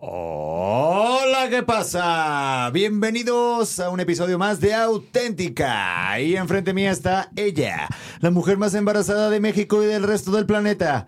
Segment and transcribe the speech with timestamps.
[0.00, 2.70] Hola, ¿qué pasa?
[2.72, 6.18] Bienvenidos a un episodio más de Auténtica.
[6.20, 7.88] Y enfrente mía está ella,
[8.20, 11.06] la mujer más embarazada de México y del resto del planeta.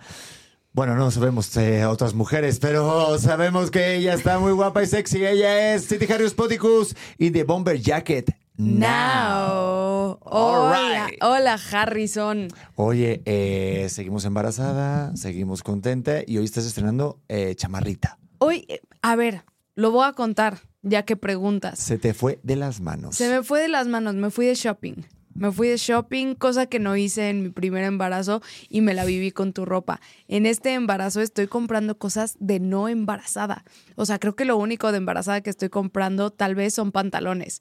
[0.72, 5.27] Bueno, no sabemos eh, otras mujeres, pero sabemos que ella está muy guapa y sexy.
[5.27, 8.36] Ella es City Harrius Poticus y The Bomber Jacket.
[8.56, 10.19] Now.
[10.23, 11.23] Hola, Alright.
[11.23, 12.48] hola Harrison.
[12.77, 18.19] Oye, eh, seguimos embarazada, seguimos contenta y hoy estás estrenando eh, chamarrita.
[18.42, 21.78] Hoy, eh, a ver, lo voy a contar, ya que preguntas.
[21.78, 23.16] Se te fue de las manos.
[23.16, 24.94] Se me fue de las manos, me fui de shopping.
[25.34, 29.05] Me fui de shopping, cosa que no hice en mi primer embarazo y me la
[29.05, 30.00] viví con tu ropa.
[30.27, 33.64] En este embarazo estoy comprando cosas de no embarazada.
[33.94, 37.61] O sea, creo que lo único de embarazada que estoy comprando tal vez son pantalones.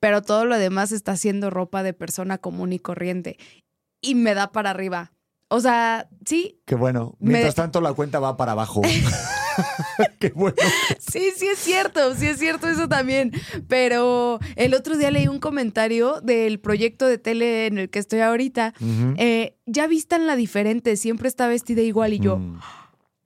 [0.00, 3.38] Pero todo lo demás está siendo ropa de persona común y corriente.
[4.00, 5.12] Y me da para arriba.
[5.48, 7.14] O sea, sí, Qué bueno.
[7.20, 8.80] Me- Mientras tanto, la cuenta va para abajo.
[10.18, 10.56] Qué bueno.
[10.98, 13.32] Sí, sí es cierto, sí es cierto eso también.
[13.68, 18.20] Pero el otro día leí un comentario del proyecto de tele en el que estoy
[18.20, 18.74] ahorita.
[19.16, 22.60] Eh, ya vistan la diferente, siempre está vestida igual y yo, Mm.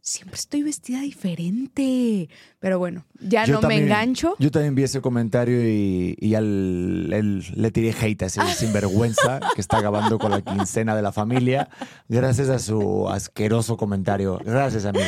[0.09, 2.29] Siempre estoy vestida diferente.
[2.61, 4.35] Pero bueno, ya Yo no también- me engancho.
[4.39, 9.41] Yo también vi ese comentario y, y al, el- le tiré hate a ese sinvergüenza
[9.55, 11.69] que está acabando con la quincena de la familia
[12.09, 14.39] gracias a su asqueroso comentario.
[14.45, 15.05] Gracias, amigo.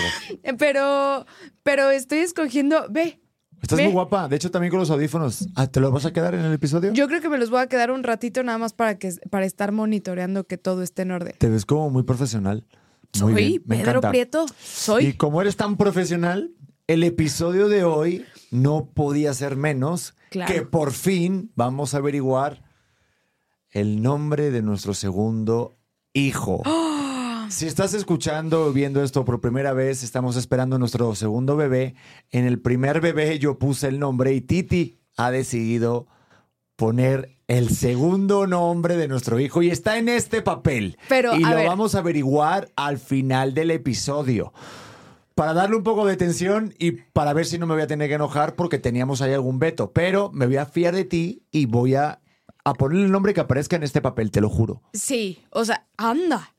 [0.59, 1.27] Pero,
[1.63, 3.21] pero estoy escogiendo, ve.
[3.63, 3.85] Estás Ve.
[3.85, 4.27] muy guapa.
[4.27, 5.47] De hecho, también con los audífonos.
[5.55, 6.95] Ah, ¿Te lo vas a quedar en el episodio?
[6.95, 9.45] Yo creo que me los voy a quedar un ratito nada más para que para
[9.45, 11.35] estar monitoreando que todo esté en orden.
[11.39, 12.65] Te ves como muy profesional.
[13.15, 14.11] Muy Soy bien, me Pedro encanta.
[14.11, 15.07] Prieto, soy.
[15.07, 16.53] Y como eres tan profesional,
[16.87, 20.53] el episodio de hoy no podía ser menos Claro.
[20.53, 22.63] que por fin vamos a averiguar
[23.71, 25.77] el nombre de nuestro segundo
[26.13, 26.63] hijo.
[27.51, 31.97] Si estás escuchando o viendo esto por primera vez, estamos esperando nuestro segundo bebé.
[32.31, 36.07] En el primer bebé yo puse el nombre y Titi ha decidido
[36.81, 40.97] poner el segundo nombre de nuestro hijo y está en este papel.
[41.11, 41.67] Pero, y lo ver.
[41.67, 44.55] vamos a averiguar al final del episodio.
[45.35, 48.09] Para darle un poco de tensión y para ver si no me voy a tener
[48.09, 49.93] que enojar porque teníamos ahí algún veto.
[49.93, 52.23] Pero me voy a fiar de ti y voy a,
[52.65, 54.81] a ponerle el nombre que aparezca en este papel, te lo juro.
[54.95, 56.55] Sí, o sea, anda.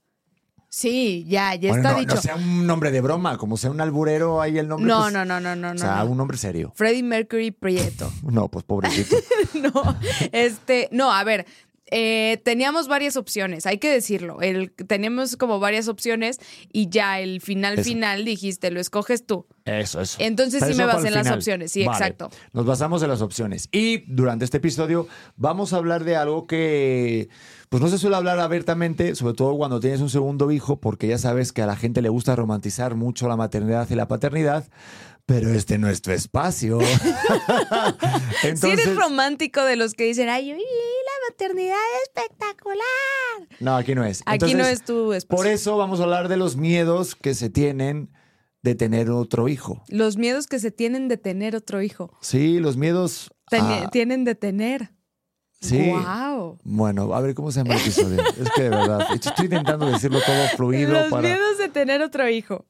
[0.73, 2.15] Sí, ya, ya Bueno, está no, dicho.
[2.15, 4.87] no sea un nombre de broma, como sea un alburero ahí el nombre.
[4.87, 6.11] No, pues, no, no, no, no, O sea, no.
[6.11, 6.71] un nombre serio.
[6.75, 8.09] Freddie Mercury Prieto.
[8.23, 9.17] No, pues pobrecito.
[9.55, 9.97] no,
[10.31, 11.45] este, no, a ver.
[11.91, 14.41] Eh, teníamos varias opciones, hay que decirlo.
[14.41, 16.39] El, teníamos como varias opciones
[16.71, 17.83] y ya el final Eso.
[17.83, 19.45] final dijiste, lo escoges tú.
[19.65, 20.17] Eso, eso.
[20.19, 21.97] Entonces Pero sí me eso basé en las opciones, sí, Vale.
[21.97, 22.29] exacto.
[22.53, 23.67] Nos basamos en las opciones.
[23.71, 27.29] Y durante este episodio vamos a hablar de algo que
[27.69, 31.17] pues no se suele hablar abiertamente, sobre todo cuando tienes un segundo hijo, porque ya
[31.17, 34.65] sabes que a la gente le gusta romantizar mucho la maternidad y la paternidad.
[35.31, 36.79] Pero este no es tu espacio.
[38.55, 42.77] si eres romántico de los que dicen, ay, uy, la maternidad es espectacular.
[43.59, 44.21] no, aquí no es.
[44.25, 45.37] Aquí no es tu espacio.
[45.37, 48.11] Por eso vamos a hablar de los miedos que se tienen
[48.61, 49.83] de tener otro hijo.
[49.87, 52.15] Los miedos que se tienen de tener otro hijo.
[52.21, 53.31] Sí, los miedos.
[53.51, 54.91] A- Tienen de tener.
[55.61, 55.89] Sí.
[55.91, 56.57] Wow.
[56.63, 58.19] Bueno, a ver cómo se llama el episodio.
[58.21, 62.27] es que de verdad, estoy intentando decirlo todo fluido Los para miedos de tener otro
[62.29, 62.65] hijo.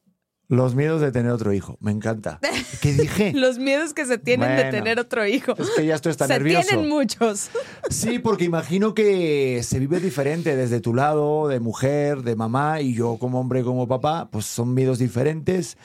[0.52, 1.78] Los miedos de tener otro hijo.
[1.80, 2.38] Me encanta.
[2.82, 3.32] ¿Qué dije?
[3.32, 5.54] Los miedos que se tienen de tener otro hijo.
[5.58, 6.68] Es que ya estoy hasta se nervioso.
[6.68, 7.48] tienen muchos.
[7.88, 12.92] Sí, porque imagino que se vive diferente desde tu lado, de mujer, de mamá, y
[12.92, 15.78] yo como hombre, como papá, pues son miedos diferentes.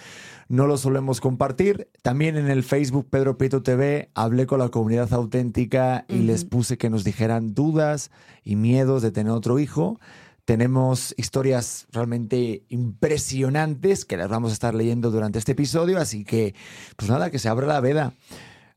[0.49, 1.87] No los solemos compartir.
[2.01, 6.77] También en el Facebook Pedro Prieto TV hablé con la comunidad auténtica y les puse
[6.77, 8.11] que nos dijeran dudas
[8.43, 10.01] y miedos de tener otro hijo.
[10.47, 16.55] Tenemos historias realmente impresionantes que las vamos a estar leyendo durante este episodio, así que,
[16.95, 18.13] pues nada, que se abra la veda.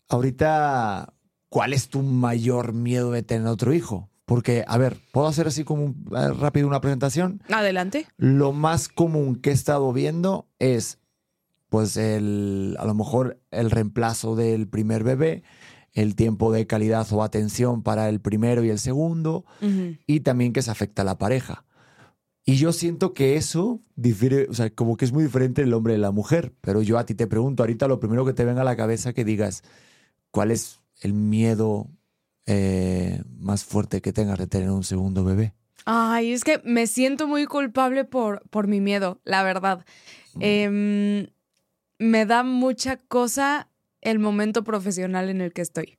[0.08, 1.14] Ahorita,
[1.48, 4.10] ¿cuál es tu mayor miedo de tener otro hijo?
[4.24, 6.06] Porque, a ver, ¿puedo hacer así como un-
[6.40, 7.40] rápido una presentación?
[7.48, 8.08] Adelante.
[8.16, 10.98] Lo más común que he estado viendo es,
[11.68, 15.44] pues, el, a lo mejor el reemplazo del primer bebé,
[15.92, 19.96] el tiempo de calidad o atención para el primero y el segundo, Ujú.
[20.06, 21.64] y también que se afecta a la pareja.
[22.44, 25.94] Y yo siento que eso difiere, o sea, como que es muy diferente el hombre
[25.94, 26.52] y la mujer.
[26.62, 29.12] Pero yo a ti te pregunto ahorita lo primero que te venga a la cabeza
[29.12, 29.62] que digas,
[30.30, 31.86] ¿cuál es el miedo
[32.46, 35.54] eh, más fuerte que tengas de tener un segundo bebé?
[35.84, 39.84] Ay, es que me siento muy culpable por, por mi miedo, la verdad.
[40.40, 41.26] Em,
[41.98, 43.68] me da mucha cosa
[44.00, 45.98] el momento profesional en el que estoy.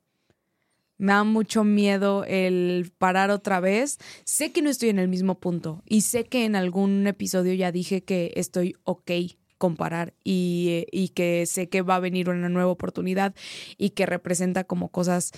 [0.98, 3.98] Me da mucho miedo el parar otra vez.
[4.24, 7.72] Sé que no estoy en el mismo punto y sé que en algún episodio ya
[7.72, 9.10] dije que estoy ok
[9.58, 13.34] con parar y, eh, y que sé que va a venir una nueva oportunidad
[13.78, 15.32] y que representa como cosas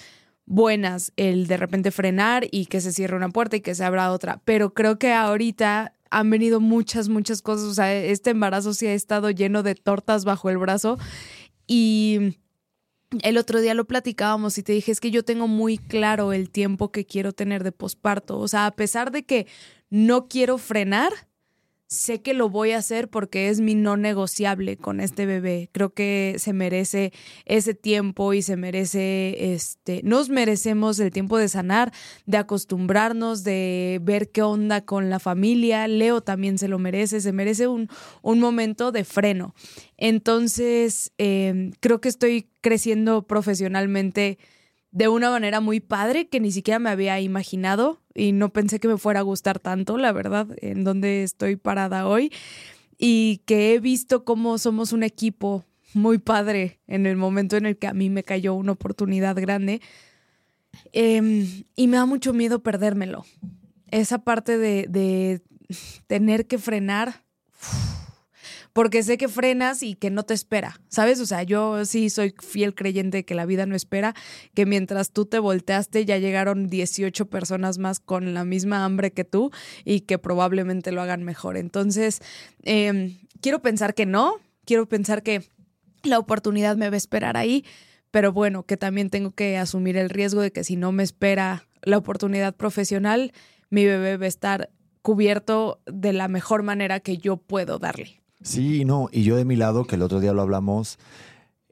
[0.46, 4.12] buenas el de repente frenar y que se cierre una puerta y que se abra
[4.12, 4.40] otra.
[4.44, 7.66] Pero creo que ahorita han venido muchas, muchas cosas.
[7.66, 10.98] O sea, este embarazo sí ha estado lleno de tortas bajo el brazo
[11.66, 12.38] y
[13.22, 16.50] el otro día lo platicábamos y te dije, es que yo tengo muy claro el
[16.50, 18.38] tiempo que quiero tener de posparto.
[18.38, 19.46] O sea, a pesar de que
[19.90, 21.12] no quiero frenar,
[21.86, 25.68] sé que lo voy a hacer porque es mi no negociable con este bebé.
[25.72, 27.12] Creo que se merece
[27.44, 31.92] ese tiempo y se merece, este, nos merecemos el tiempo de sanar,
[32.26, 35.86] de acostumbrarnos, de ver qué onda con la familia.
[35.88, 37.88] Leo también se lo merece, se merece un,
[38.22, 39.54] un momento de freno.
[39.96, 44.38] Entonces, eh, creo que estoy creciendo profesionalmente
[44.94, 48.88] de una manera muy padre que ni siquiera me había imaginado y no pensé que
[48.88, 52.32] me fuera a gustar tanto, la verdad, en donde estoy parada hoy
[52.96, 57.76] y que he visto cómo somos un equipo muy padre en el momento en el
[57.76, 59.82] que a mí me cayó una oportunidad grande
[60.92, 63.24] Em, y me da mucho miedo perdérmelo.
[63.90, 65.42] Esa parte de, de
[66.06, 67.24] tener que frenar
[68.74, 71.20] porque sé que frenas y que no te espera, ¿sabes?
[71.20, 74.14] O sea, yo sí soy fiel creyente de que la vida no espera,
[74.52, 79.24] que mientras tú te volteaste ya llegaron 18 personas más con la misma hambre que
[79.24, 79.52] tú
[79.84, 81.56] y que probablemente lo hagan mejor.
[81.56, 82.20] Entonces,
[82.64, 85.48] eh, quiero pensar que no, quiero pensar que
[86.02, 87.64] la oportunidad me va a esperar ahí,
[88.10, 91.68] pero bueno, que también tengo que asumir el riesgo de que si no me espera
[91.82, 93.32] la oportunidad profesional,
[93.70, 94.70] mi bebé va a estar
[95.00, 98.23] cubierto de la mejor manera que yo puedo darle.
[98.44, 100.98] Sí, no, y yo de mi lado, que el otro día lo hablamos,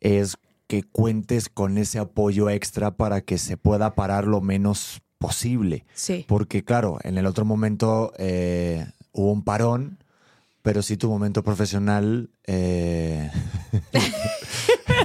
[0.01, 0.37] es
[0.67, 5.85] que cuentes con ese apoyo extra para que se pueda parar lo menos posible.
[5.95, 6.25] Sí.
[6.27, 9.99] Porque claro, en el otro momento eh, hubo un parón,
[10.63, 12.31] pero sí tu momento profesional...
[12.47, 13.31] eh,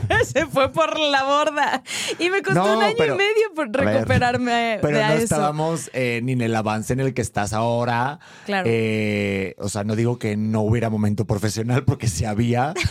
[0.26, 1.84] Se fue por la borda.
[2.20, 5.14] Y me costó No, un año pero- y medio por ver, recuperarme pero de no
[5.14, 5.24] eso.
[5.24, 8.20] estábamos eh, ni en el avance en el que estás ahora.
[8.46, 8.68] Claro.
[8.70, 12.74] Eh, o sea, no digo que no hubiera momento profesional, porque sí había.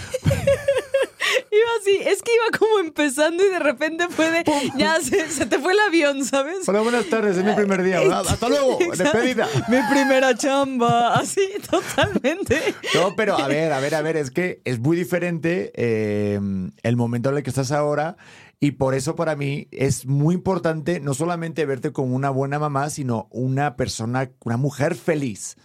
[1.56, 4.44] Iba así, es que iba como empezando y de repente fue de.
[4.76, 6.69] Ya se, se te fue el avión, ¿sabes?
[6.69, 8.00] Hola, buenas tardes, es mi primer día.
[8.19, 9.19] Hasta luego, Exacto.
[9.19, 9.49] despedida.
[9.69, 12.61] Mi primera chamba, así, totalmente.
[12.94, 16.38] No, pero a ver, a ver, a ver, es que es muy diferente eh,
[16.82, 18.17] el momento en el que estás ahora
[18.59, 22.88] y por eso para mí es muy importante no solamente verte como una buena mamá,
[22.90, 25.57] sino una persona, una mujer feliz.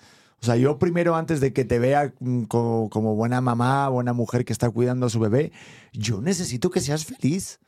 [0.42, 4.14] O sea, yo primero antes de que te vea mm, como, como buena mamá, buena
[4.14, 5.52] mujer que está cuidando a su bebé,
[5.94, 7.60] yo necesito que seas feliz.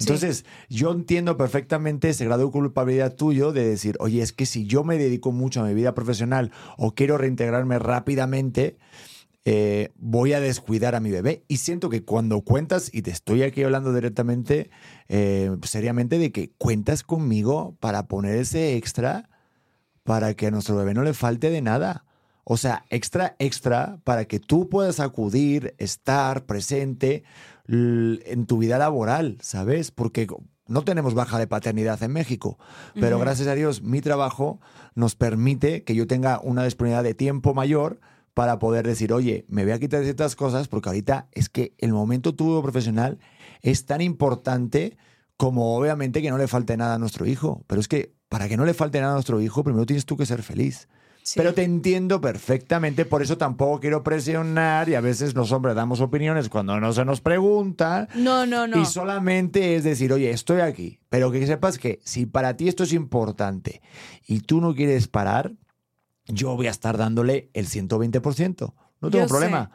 [0.00, 4.66] Entonces, yo entiendo perfectamente ese grado de culpabilidad tuyo de decir, oye, es que si
[4.66, 8.78] yo me dedico mucho a mi vida profesional o quiero reintegrarme rápidamente,
[9.44, 11.44] eh, voy a descuidar a mi bebé.
[11.46, 14.70] Y siento que cuando cuentas, y te estoy aquí hablando directamente,
[15.08, 19.28] eh, seriamente, de que cuentas conmigo para poner ese extra
[20.02, 22.04] para que a nuestro bebé no le falte de nada.
[22.48, 27.24] O sea, extra, extra, para que tú puedas acudir, estar presente
[27.66, 29.90] en tu vida laboral, ¿sabes?
[29.90, 30.28] Porque
[30.68, 32.56] no tenemos baja de paternidad en México,
[32.94, 34.60] pero gracias a Dios mi trabajo
[34.94, 37.98] nos permite que yo tenga una disponibilidad de tiempo mayor
[38.32, 41.92] para poder decir, oye, me voy a quitar ciertas cosas porque ahorita es que el
[41.92, 43.18] momento tuyo profesional
[43.60, 44.96] es tan importante
[45.36, 47.64] como obviamente que no le falte nada a nuestro hijo.
[47.66, 50.16] Pero es que para que no le falte nada a nuestro hijo, primero tienes tú
[50.16, 50.86] que ser feliz.
[51.26, 51.40] Sí.
[51.40, 56.00] Pero te entiendo perfectamente, por eso tampoco quiero presionar y a veces los hombres damos
[56.00, 58.06] opiniones cuando no se nos pregunta.
[58.14, 58.80] No, no, no.
[58.80, 62.84] Y solamente es decir, oye, estoy aquí, pero que sepas que si para ti esto
[62.84, 63.82] es importante
[64.24, 65.50] y tú no quieres parar,
[66.28, 68.72] yo voy a estar dándole el 120%.
[69.00, 69.72] No tengo Yo problema.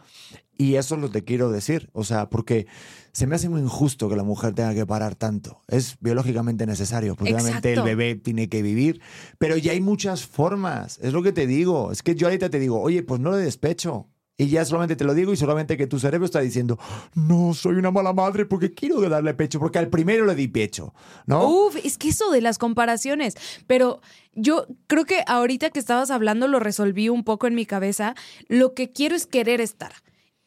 [0.58, 1.89] Y eso es lo que quiero decir.
[1.93, 2.67] O sea, porque
[3.12, 5.62] se me hace muy injusto que la mujer tenga que parar tanto.
[5.67, 9.01] Es biológicamente necesario, porque obviamente el bebé tiene que vivir.
[9.38, 11.00] Pero ya hay muchas formas.
[11.01, 11.91] Es lo que te digo.
[11.91, 14.08] Es que yo ahorita te digo, oye, pues no le despecho.
[14.41, 16.79] Y ya solamente te lo digo y solamente que tu cerebro está diciendo,
[17.13, 20.96] no, soy una mala madre porque quiero darle pecho, porque al primero le di pecho,
[21.27, 21.48] ¿no?
[21.48, 23.36] Uf, es que eso de las comparaciones,
[23.67, 24.01] pero
[24.34, 28.15] yo creo que ahorita que estabas hablando lo resolví un poco en mi cabeza.
[28.48, 29.91] Lo que quiero es querer estar.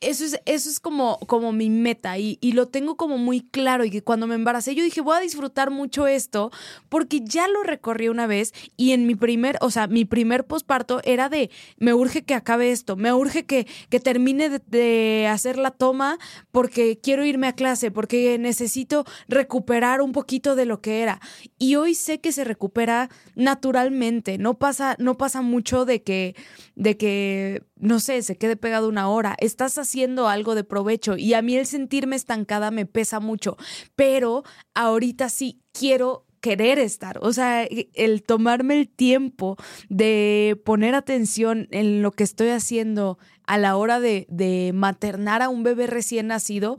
[0.04, 3.84] Eso es, eso es como, como mi meta y, y lo tengo como muy claro
[3.84, 6.50] y que cuando me embaracé yo dije voy a disfrutar mucho esto
[6.88, 11.00] porque ya lo recorrí una vez y en mi primer, o sea, mi primer posparto
[11.04, 15.58] era de me urge que acabe esto, me urge que, que termine de, de hacer
[15.58, 16.18] la toma
[16.50, 21.20] porque quiero irme a clase, porque necesito recuperar un poquito de lo que era.
[21.58, 26.34] Y hoy sé que se recupera naturalmente, no pasa, no pasa mucho de que,
[26.74, 29.36] de que, no sé, se quede pegado una hora.
[29.38, 33.56] Estás haciendo algo de provecho y a mí el sentirme estancada me pesa mucho,
[33.96, 39.56] pero ahorita sí quiero querer estar, o sea, el tomarme el tiempo
[39.88, 45.48] de poner atención en lo que estoy haciendo a la hora de, de maternar a
[45.48, 46.76] un bebé recién nacido,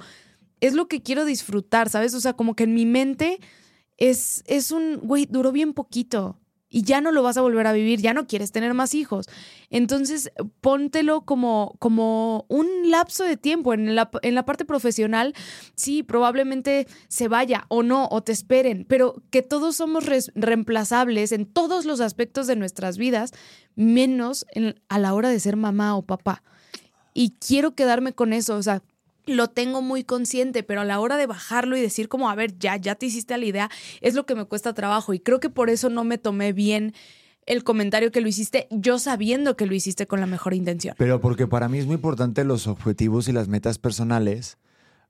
[0.62, 2.14] es lo que quiero disfrutar, ¿sabes?
[2.14, 3.40] O sea, como que en mi mente
[3.98, 6.40] es, es un, güey, duró bien poquito
[6.76, 9.28] y ya no lo vas a volver a vivir, ya no quieres tener más hijos.
[9.70, 10.30] Entonces,
[10.60, 13.74] póntelo como, como un lapso de tiempo.
[13.74, 15.34] En la, en la parte profesional,
[15.76, 20.04] sí, probablemente se vaya o no, o te esperen, pero que todos somos
[20.36, 23.32] reemplazables en todos los aspectos de nuestras vidas,
[23.78, 26.44] menos en- a la hora de ser mamá o papá.
[27.14, 28.84] Y quiero quedarme con eso, o sea,
[29.26, 32.58] lo tengo muy consciente, pero a la hora de bajarlo y decir como, a ver,
[32.58, 33.70] ya, ya te hiciste a la idea,
[34.02, 35.14] es lo que me cuesta trabajo.
[35.14, 36.94] Y creo que por eso no me tomé bien
[37.46, 40.96] el comentario que lo hiciste, yo sabiendo que lo hiciste con la mejor intención.
[40.98, 44.58] Pero porque para mí es muy importante los objetivos y las metas personales,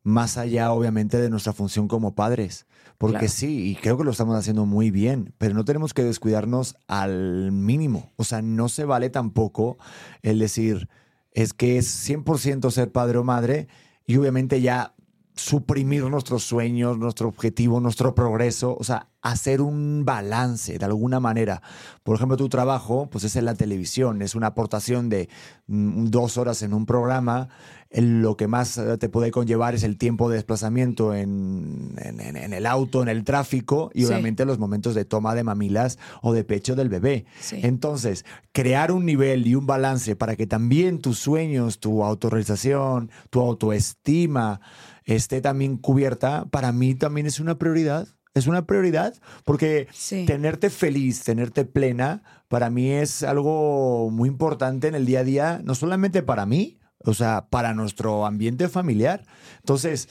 [0.04, 2.66] más allá obviamente de nuestra función como padres.
[2.98, 3.34] Porque Claro.
[3.34, 7.52] sí, y creo que lo estamos haciendo muy bien, pero no tenemos que descuidarnos al
[7.52, 8.14] mínimo.
[8.16, 9.78] O sea, no se vale tampoco
[10.22, 10.88] el decir,
[11.32, 13.68] es que es 100% ser padre o madre
[14.06, 14.96] y obviamente ya
[15.36, 21.62] suprimir nuestros sueños, nuestro objetivo, nuestro progreso, o sea, hacer un balance de alguna manera.
[22.04, 25.30] Por ejemplo, tu trabajo, pues es en la televisión, es una aportación de
[25.68, 27.50] mm, dos horas en un programa.
[27.92, 32.36] Lo que más eh, te puede conllevar es el tiempo de desplazamiento en, en- en-
[32.36, 34.08] en el auto, en el tráfico y Sí.
[34.08, 37.26] obviamente los momentos de toma de mamilas o de pecho del bebé.
[37.40, 37.60] Sí.
[37.64, 43.40] Entonces, crear un nivel y un balance para que también tus sueños, tu autorrealización, tu
[43.42, 44.60] autoestima
[45.06, 48.08] esté también cubierta, para mí también es una prioridad.
[48.34, 49.14] Es una prioridad
[49.46, 50.26] porque Sí.
[50.26, 55.62] tenerte feliz, tenerte plena, para mí es algo muy importante en el día a día,
[55.64, 59.24] no solamente para mí, o sea, para nuestro ambiente familiar.
[59.58, 60.10] Entonces,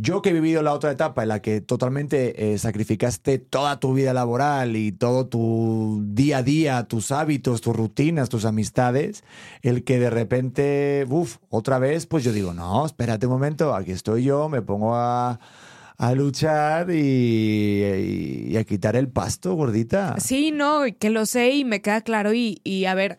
[0.00, 3.94] yo que he vivido la otra etapa en la que totalmente eh, sacrificaste toda tu
[3.94, 9.24] vida laboral y todo tu día a día, tus hábitos, tus rutinas, tus amistades,
[9.62, 13.90] el que de repente, uff, otra vez, pues yo digo, no, espérate un momento, aquí
[13.90, 15.40] estoy yo, me pongo a,
[15.96, 20.14] a luchar y, y- y a quitar el pasto, gordita.
[20.20, 23.16] Sí, no, que lo sé y me queda claro y, y a ver,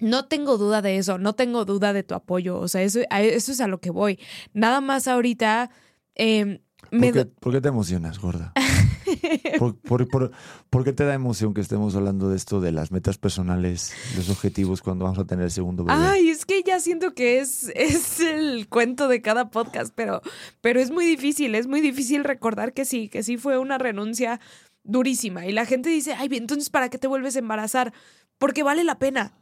[0.00, 3.22] no tengo duda de eso, no tengo duda de tu apoyo, o sea, eso, a
[3.22, 4.18] eso es a lo que voy.
[4.52, 5.70] Nada más ahorita
[6.14, 7.12] eh, me...
[7.12, 8.52] ¿Por qué, por qué te emocionas, gorda?
[9.58, 10.30] ¿Por, por- por-
[10.70, 14.28] por qué te da emoción que estemos hablando de esto, de las metas personales, los
[14.30, 15.98] objetivos cuando vamos a tener el segundo bebé?
[16.00, 20.22] Ay, es que ya siento que es, es el cuento de cada podcast, pero,
[20.60, 24.40] pero es muy difícil, es muy difícil recordar que sí, que sí fue una renuncia
[24.84, 25.46] durísima.
[25.46, 27.92] Y la gente dice, ay, entonces, ¿para qué te vuelves a embarazar?
[28.38, 29.32] Porque vale la pena.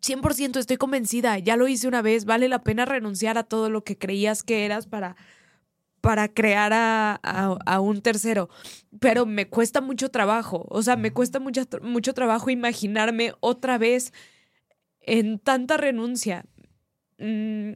[0.00, 3.84] 100% estoy convencida, ya lo hice una vez, vale la pena renunciar a todo lo
[3.84, 5.16] que creías que eras para,
[6.00, 8.48] para crear a, a- un tercero.
[9.00, 14.12] Pero me cuesta mucho trabajo, o sea, me cuesta mucho, mucho trabajo imaginarme otra vez
[15.00, 16.44] en tanta renuncia.
[17.18, 17.72] Mm,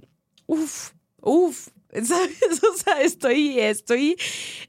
[0.47, 0.93] uf,
[1.25, 1.69] uf,
[2.05, 2.63] ¿sabes?
[2.63, 4.17] O sea, estoy, estoy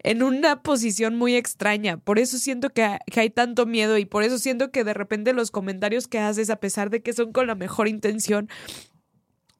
[0.03, 1.97] en una posición muy extraña.
[1.97, 5.33] Por eso siento que, que hay tanto miedo y por eso siento que de repente
[5.33, 8.49] los comentarios que haces, a pesar de que son con la mejor intención,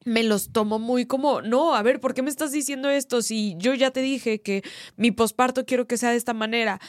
[0.06, 3.22] me los tomo muy como, no, a ver, ¿por qué me estás diciendo esto?
[3.24, 4.62] Si yo ya te dije que
[4.96, 6.80] mi posparto quiero que sea de esta manera.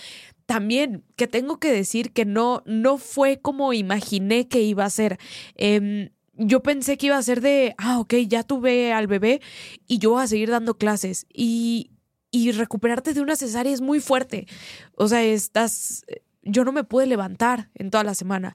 [0.44, 5.18] También que tengo que decir que no, no fue como imaginé que iba a ser.
[5.56, 9.40] Em, yo pensé que iba a ser de, ah, ok, ya tuve al bebé
[9.86, 11.26] y yo voy a seguir dando clases.
[11.32, 11.90] Y,
[12.30, 14.46] y recuperarte de una cesárea es muy fuerte.
[14.94, 16.04] O sea, estás
[16.46, 18.54] yo no me pude levantar en toda la semana.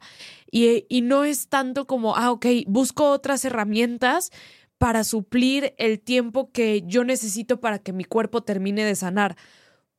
[0.50, 4.32] Y, y no es tanto como, ah, ok, busco otras herramientas
[4.78, 9.38] para suplir el tiempo que yo necesito para que mi cuerpo termine de sanar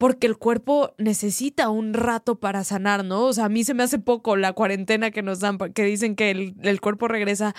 [0.03, 3.27] porque el cuerpo necesita un rato para sanar, ¿no?
[3.27, 6.17] O sea, a mí se me hace poco la cuarentena que nos dan, que dicen
[6.17, 7.55] que el, cuerpo regresa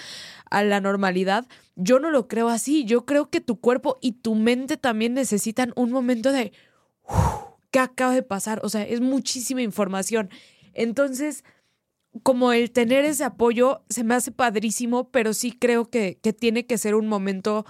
[0.50, 1.48] a la normalidad.
[1.78, 5.72] Yo no lo creo así, yo creo que tu cuerpo y tu mente también necesitan
[5.78, 6.52] un momento de...
[7.72, 8.60] ¿Qué acaba de pasar?
[8.62, 10.30] O sea, es muchísima información.
[10.74, 11.46] Entonces,
[12.24, 16.66] como el tener ese apoyo se me hace padrísimo, pero sí creo que, que tiene
[16.66, 17.66] que ser un momento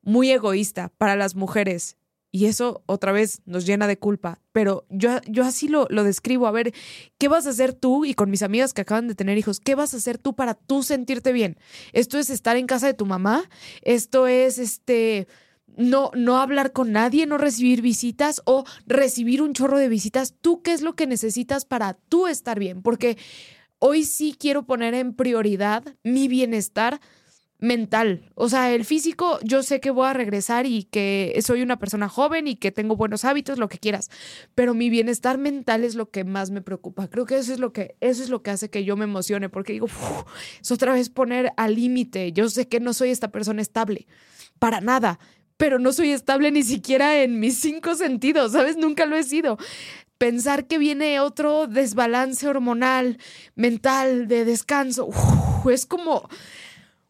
[0.00, 1.98] muy egoísta para las mujeres
[2.36, 4.42] y eso otra vez nos llena de culpa.
[4.52, 6.46] Pero yo, yo así lo, lo describo.
[6.46, 6.74] A ver,
[7.16, 8.04] ¿qué vas a hacer tú?
[8.04, 10.52] Y con mis amigas que acaban de tener hijos, ¿qué vas a hacer tú para
[10.52, 11.56] tú sentirte bien?
[11.94, 13.48] Esto es estar en casa de tu mamá.
[13.80, 15.28] Esto es este
[15.78, 20.34] no, no hablar con nadie, no recibir visitas o recibir un chorro de visitas.
[20.38, 22.82] ¿Tú qué es lo que necesitas para tú estar bien?
[22.82, 23.16] Porque
[23.78, 27.00] hoy sí quiero poner en prioridad mi bienestar
[27.58, 28.30] mental.
[28.34, 32.08] O sea, el físico, yo sé que voy a regresar y que soy una persona
[32.08, 34.10] joven y que tengo buenos hábitos, lo que quieras,
[34.54, 37.08] pero mi bienestar mental es lo que más me preocupa.
[37.08, 39.48] Creo que eso es lo que eso es lo que hace que yo me emocione
[39.48, 39.86] porque digo,
[40.60, 42.32] es otra vez poner al límite.
[42.32, 44.06] Yo sé que no soy esta persona estable
[44.58, 45.18] para nada,
[45.56, 48.76] pero no soy estable ni siquiera en mis cinco sentidos, ¿sabes?
[48.76, 49.58] Nunca lo he sido
[50.18, 53.18] pensar que viene otro desbalance hormonal,
[53.54, 55.10] mental, de descanso,
[55.70, 56.28] es como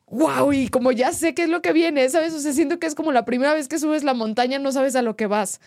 [0.08, 2.32] wow, y como ya sé qué es lo que viene, ¿sabes?
[2.34, 4.96] O sea, siento que es como la primera vez que subes la montaña, no sabes
[4.96, 5.60] a lo que vas.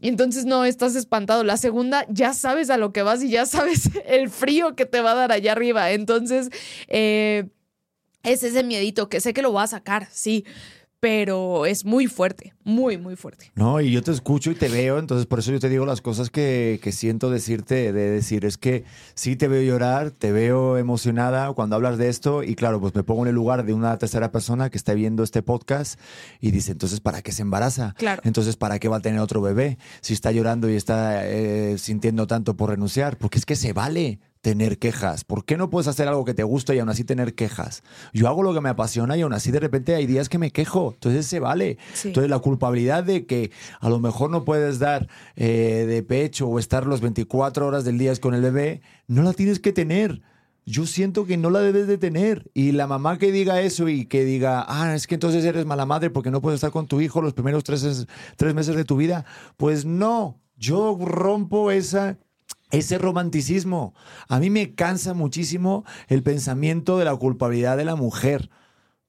[0.00, 1.42] Y entonces no estás espantado.
[1.42, 5.00] La segunda, ya sabes a lo que vas y ya sabes el frío que te
[5.00, 5.90] va a dar allá arriba.
[5.90, 6.50] Entonces,
[6.86, 7.48] eh,
[8.22, 10.44] es ese miedito que sé que lo va a sacar, sí,
[11.00, 13.52] pero es muy fuerte, muy, muy fuerte.
[13.54, 16.00] No, y yo te escucho y te veo, entonces por eso yo te digo las
[16.00, 20.76] cosas que, que, siento decirte, de decir, es que sí te veo llorar, te veo
[20.76, 23.96] emocionada cuando hablas de esto y claro, pues me pongo en el lugar de una
[23.98, 26.00] tercera persona que está viendo este podcast
[26.40, 27.94] y dice, entonces, ¿para qué se embaraza?
[27.96, 28.22] Claro.
[28.24, 29.78] Entonces, ¿para qué va a tener otro bebé?
[30.00, 34.20] Si está llorando y está eh, sintiendo tanto por renunciar, porque es que se vale
[34.40, 35.24] tener quejas?
[35.24, 37.82] ¿Por qué no puedes hacer algo que te gusta y aún así tener quejas?
[38.12, 40.50] Yo hago lo que me apasiona y aún así de repente hay días que me
[40.50, 40.92] quejo.
[40.94, 41.78] Entonces se vale.
[42.04, 46.58] Entonces la culpabilidad de que a lo mejor no puedes dar eh, de pecho o
[46.58, 50.22] estar los 24 horas del día con el bebé, no la tienes que tener.
[50.64, 52.50] Yo siento que no la debes de tener.
[52.52, 55.86] Y la mamá que diga eso y que diga, ah, es que entonces eres mala
[55.86, 58.96] madre porque no puedes estar con tu hijo los primeros tres, tres meses de tu
[58.96, 59.24] vida,
[59.56, 60.40] pues no.
[60.56, 62.18] Yo rompo esa
[62.70, 63.94] ese romanticismo.
[64.28, 68.50] A mí me cansa muchísimo el pensamiento de la culpabilidad de la mujer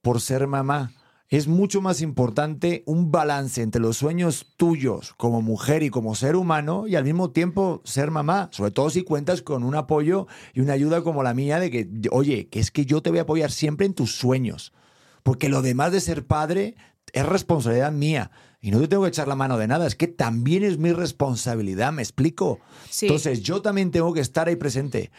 [0.02, 0.91] por ser mamá.
[1.28, 6.36] Es mucho más importante un balance entre los sueños tuyos como mujer y como ser
[6.36, 10.62] humano y al mismo tiempo ser mamá, sobre todo si cuentas con un apoyo y
[10.62, 13.24] una ayuda como la mía de que, oye, que es que yo te voy a
[13.24, 14.74] apoyar siempre en tus sueños,
[15.22, 16.76] porque lo demás de ser padre
[17.13, 18.32] es responsabilidad mía.
[18.62, 20.91] Y no te tengo que echar la mano de nada, es que también es mi
[20.91, 22.60] responsabilidad, ¿me explico?
[23.02, 25.12] Entonces yo también tengo que estar ahí presente.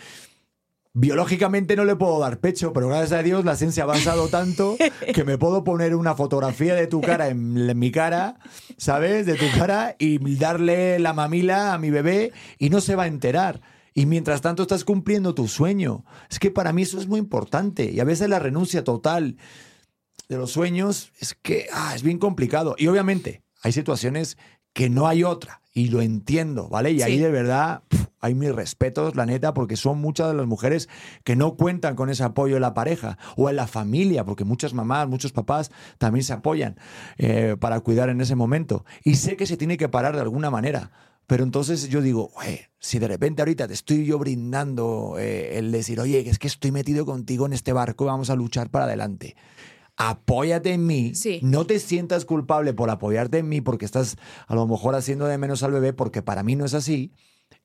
[0.93, 4.77] Biológicamente no le puedo dar pecho, pero gracias a Dios la ciencia ha avanzado tanto
[5.15, 8.39] que me puedo poner una fotografía de tu cara en, mi cara,
[8.77, 9.25] ¿sabes?
[9.25, 13.07] De tu cara y darle la mamila a mi bebé y no se va a
[13.07, 13.61] enterar.
[13.95, 16.05] Y mientras tanto estás cumpliendo tu sueño.
[16.29, 17.91] Es que para mí eso es muy importante.
[17.91, 19.37] Y a veces la renuncia total
[20.31, 22.77] de los sueños es que ah, es bien complicado.
[22.79, 24.39] Y obviamente hay situaciones
[24.73, 25.61] que no hay otra.
[25.75, 26.93] Y lo entiendo, ¿vale?
[26.93, 27.83] Y ahí de verdad
[28.21, 30.89] hay mis respetos, la neta, porque son muchas de las mujeres
[31.25, 34.73] que no cuentan con ese apoyo en la pareja o en la familia, porque muchas
[34.73, 36.77] mamás, muchos papás también se apoyan
[37.19, 38.85] eh, para cuidar en ese momento.
[39.03, 40.93] Y sé que se tiene que parar de alguna manera.
[41.27, 42.33] Pero entonces yo digo,
[42.79, 46.73] si de repente ahorita te estoy yo brindando eh, el decir, oye, es que estoy
[46.73, 49.37] metido contigo en este barco y vamos a luchar para adelante
[50.01, 51.13] apóyate en mí.
[51.43, 55.37] No te sientas culpable por apoyarte en mí porque estás a lo mejor haciendo de
[55.37, 57.13] menos al bebé, porque para mí no es así.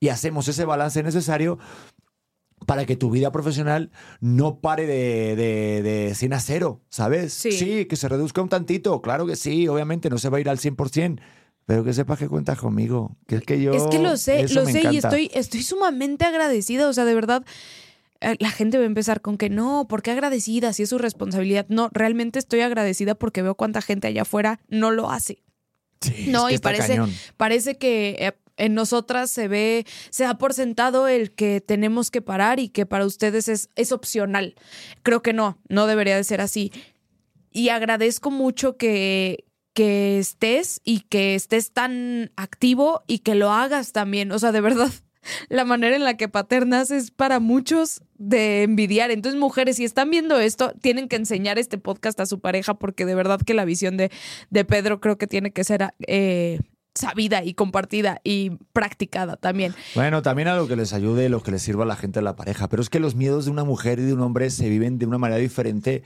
[0.00, 1.58] Y hacemos ese balance necesario
[2.66, 7.32] para que tu vida profesional no pare de, de, de sin a cero, ¿sabes?
[7.32, 7.86] Sí.
[7.86, 9.00] que se reduzca un tantito.
[9.00, 11.20] Claro que sí, obviamente no se va a ir al 100%.
[11.64, 13.16] Pero que sepas que cuentas conmigo.
[13.26, 13.72] Que es que yo.
[13.72, 16.88] Es que lo sé, lo sé y estoy, estoy sumamente agradecida.
[16.88, 17.44] O sea, de verdad,
[18.20, 21.66] la gente va a empezar con que no, porque agradecida, si es su responsabilidad.
[21.68, 25.42] No, realmente estoy agradecida porque veo cuánta gente allá afuera no lo hace.
[26.00, 27.00] Sí, no, y parece,
[27.36, 32.22] parece que eh, en nosotras se ve, se da por sentado el que tenemos que
[32.22, 34.54] parar y que para ustedes es, es opcional.
[35.02, 36.72] Creo que no, no debería de ser así.
[37.50, 43.92] Y agradezco mucho que, que estés y que estés tan activo y que lo hagas
[43.92, 44.32] también.
[44.32, 44.90] O sea, de verdad,
[45.48, 49.10] la manera en la que paternas es para muchos de envidiar.
[49.10, 53.04] Entonces, mujeres, si están viendo esto, tienen que enseñar este podcast a su pareja porque
[53.04, 54.10] de verdad que la visión de,
[54.50, 56.58] de Pedro creo que tiene que ser eh,
[56.96, 59.74] sabida y compartida y practicada también.
[59.94, 62.24] Bueno, también a lo que les ayude, lo que les sirva a la gente de
[62.24, 62.68] la pareja.
[62.68, 65.06] Pero es que los miedos de una mujer y de un hombre se viven de
[65.06, 66.02] una manera diferente.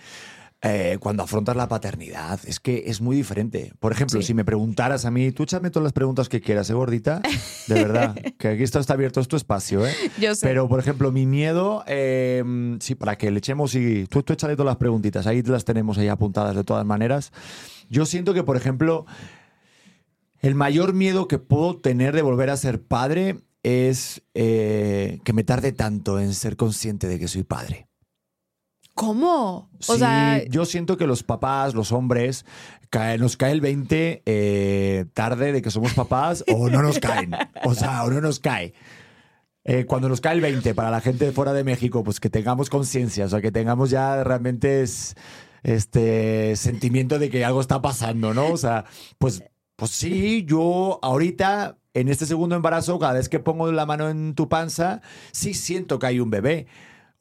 [0.62, 3.73] Eh, cuando afrontas la paternidad, es que es muy diferente.
[3.81, 4.29] Por ejemplo, Sí.
[4.29, 7.23] si me preguntaras a mí, tú échame todas las preguntas que quieras, ¿eh, gordita?
[7.66, 9.94] De verdad, que aquí esto está abierto, es tu espacio, ¿eh?
[10.20, 10.46] Yo sé.
[10.46, 12.44] Pero, por ejemplo, mi miedo, eh,
[12.81, 15.96] sí, para que le echemos y tú, tú échale todas las preguntitas, ahí las tenemos
[15.96, 17.33] ahí apuntadas de todas maneras.
[17.88, 19.07] Yo siento que, por ejemplo,
[20.40, 25.44] el mayor miedo que puedo tener de volver a ser padre es eh, que me
[25.44, 27.87] tarde tanto en ser consciente de que soy padre.
[29.00, 29.70] ¿Cómo?
[29.88, 32.44] O Sí, sea, yo siento que los papás, los hombres,
[32.90, 37.32] cae- nos cae el 20 eh, tarde de que somos papás o no nos caen.
[37.64, 38.74] O sea, o no nos cae.
[39.64, 42.30] Eh, cuando nos cae el 20 para la gente de fuera de México, pues que
[42.30, 45.14] tengamos conciencia, o sea, que tengamos ya realmente es-
[45.62, 48.48] este sentimiento de que algo está pasando, ¿no?
[48.48, 48.84] O sea,
[49.18, 49.42] pues,
[49.76, 54.34] pues sí, yo ahorita en este segundo embarazo, cada vez que pongo la mano en
[54.34, 55.00] tu panza,
[55.32, 56.66] sí siento que hay un bebé.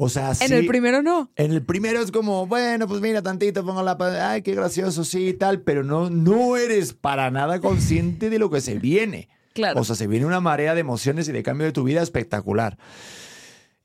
[0.01, 0.45] O sea, sí.
[0.45, 1.29] en el primero no.
[1.35, 3.97] En el primero es como, bueno, pues mira, tantito, pongo la...
[4.31, 8.49] Ay, qué gracioso, sí, y tal, pero no, no eres para nada consciente de lo
[8.49, 9.27] que se viene.
[9.53, 9.81] Claro.
[9.81, 12.77] O sea, se viene una marea de emociones y de cambio de tu vida espectacular.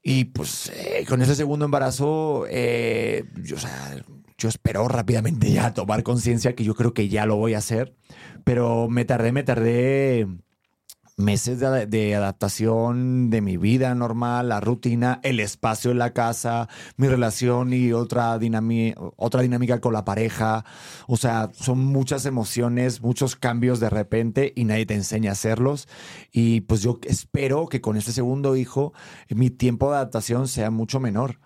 [0.04, 3.96] Y pues eh, con ese segundo embarazo, eh, yo, o sea,
[4.38, 7.92] yo espero rápidamente ya tomar conciencia, que yo creo que ya lo voy a hacer,
[8.44, 10.28] pero me tardé, me tardé
[11.16, 17.08] meses de, adaptación de mi vida normal, la rutina, el espacio en la casa, mi
[17.08, 18.38] relación y otra,
[19.16, 20.64] otra dinámica con la pareja.
[21.06, 25.88] O sea, son muchas emociones, muchos cambios de repente y nadie te enseña a hacerlos.
[26.32, 28.92] Y pues yo espero que con este segundo hijo
[29.28, 31.38] mi tiempo de adaptación sea mucho menor.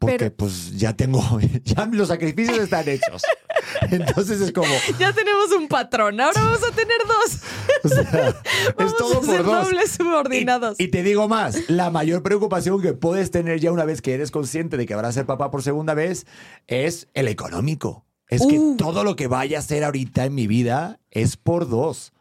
[0.00, 1.20] Porque Pero- pues ya tengo,
[1.64, 3.22] ya los sacrificios están hechos.
[3.90, 7.40] Entonces es como, Ya tenemos un patrón, ahora vamos a tener dos.
[7.84, 8.36] o sea,
[8.76, 9.64] Vamos es todo a ser por dos.
[9.64, 10.78] dobles subordinados.
[10.78, 14.14] Y, y te digo más, la mayor preocupación que puedes tener ya una vez que
[14.14, 16.26] eres consciente de que vas a ser papá por segunda vez
[16.68, 18.04] es el económico.
[18.28, 18.76] Es que Uh.
[18.76, 22.12] todo lo que vaya a hacer ahorita en mi vida es por dos.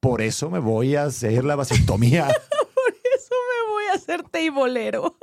[0.00, 2.24] Por eso me voy a hacer la vasectomía.
[2.26, 5.16] Por eso me voy a hacer teibolero.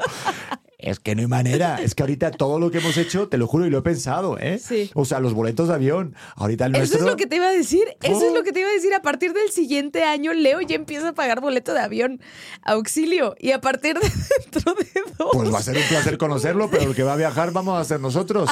[0.81, 1.81] Es que no hay manera.
[1.81, 4.37] Es que ahorita todo lo que hemos hecho, te lo juro y lo he pensado,
[4.39, 4.59] ¿eh?
[4.59, 4.89] Sí.
[4.95, 6.15] O sea, los boletos de avión.
[6.37, 6.99] Ahorita el Eso nuestro.
[6.99, 7.83] es lo que te iba a decir.
[8.01, 8.35] Eso es Oh.
[8.35, 8.93] lo que te iba a decir.
[8.93, 12.21] A partir del siguiente año, Leo ya empieza a pagar boleto de avión.
[12.63, 13.35] Auxilio.
[13.39, 14.09] Y a partir de
[14.51, 14.87] dentro de
[15.17, 15.31] dos.
[15.33, 17.83] Pues va a ser un placer conocerlo, pero el que va a viajar vamos a
[17.83, 18.49] ser nosotros.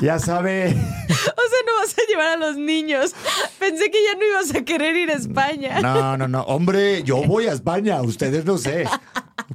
[0.00, 0.68] Ya sabe.
[0.68, 3.12] O sea, no vas a llevar a los niños.
[3.58, 5.80] Pensé que ya no ibas a querer ir a España.
[5.80, 6.42] No, no, no.
[6.42, 8.84] Hombre, yo voy a España, ustedes no sé.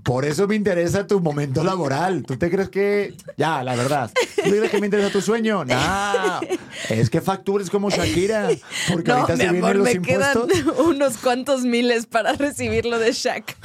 [0.03, 1.84] Por eso me interesa tu momento laboral.
[2.23, 3.13] ¿Tú te crees que.?
[3.37, 4.11] Ya, la verdad.
[4.35, 5.65] ¿Tú crees que me interesa tu sueño?
[5.65, 6.41] No.
[6.89, 8.49] Es que factures como Shakira.
[8.91, 10.37] Porque No, ahorita mi se vienen amor, los me quedan
[10.85, 13.55] unos cuantos miles para recibirlo de Shaq.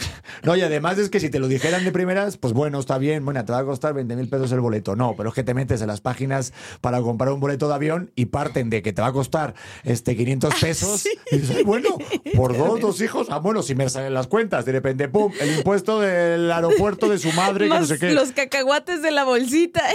[0.43, 3.25] No, y además es que si te lo dijeran de primeras, pues bueno, está bien,
[3.25, 4.97] bueno, te va a costar 20 mil pesos el boleto.
[4.97, 8.11] No, pero es que te metes en las páginas para comprar un boleto de avión
[8.15, 9.55] y parten de que te va a costar
[9.85, 11.07] este 500 pesos.
[11.31, 11.89] Y dices, "Ay, bueno,
[12.35, 13.29] por dos, dos hijos.
[13.31, 17.19] Ah, bueno, si me salen las cuentas, de repente, pum, el impuesto del aeropuerto de
[17.19, 18.13] su madre, que no Más sé qué.
[18.13, 19.83] los cacahuates de la bolsita.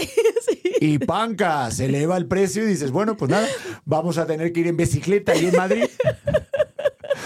[0.46, 0.62] Sí.
[0.80, 3.48] Y panca, se eleva el precio y dices, bueno, pues nada,
[3.86, 5.86] vamos a tener que ir en bicicleta ahí en Madrid.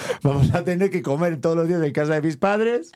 [0.23, 2.91] Vamos a tener que comer todos los días en casa de mis padres.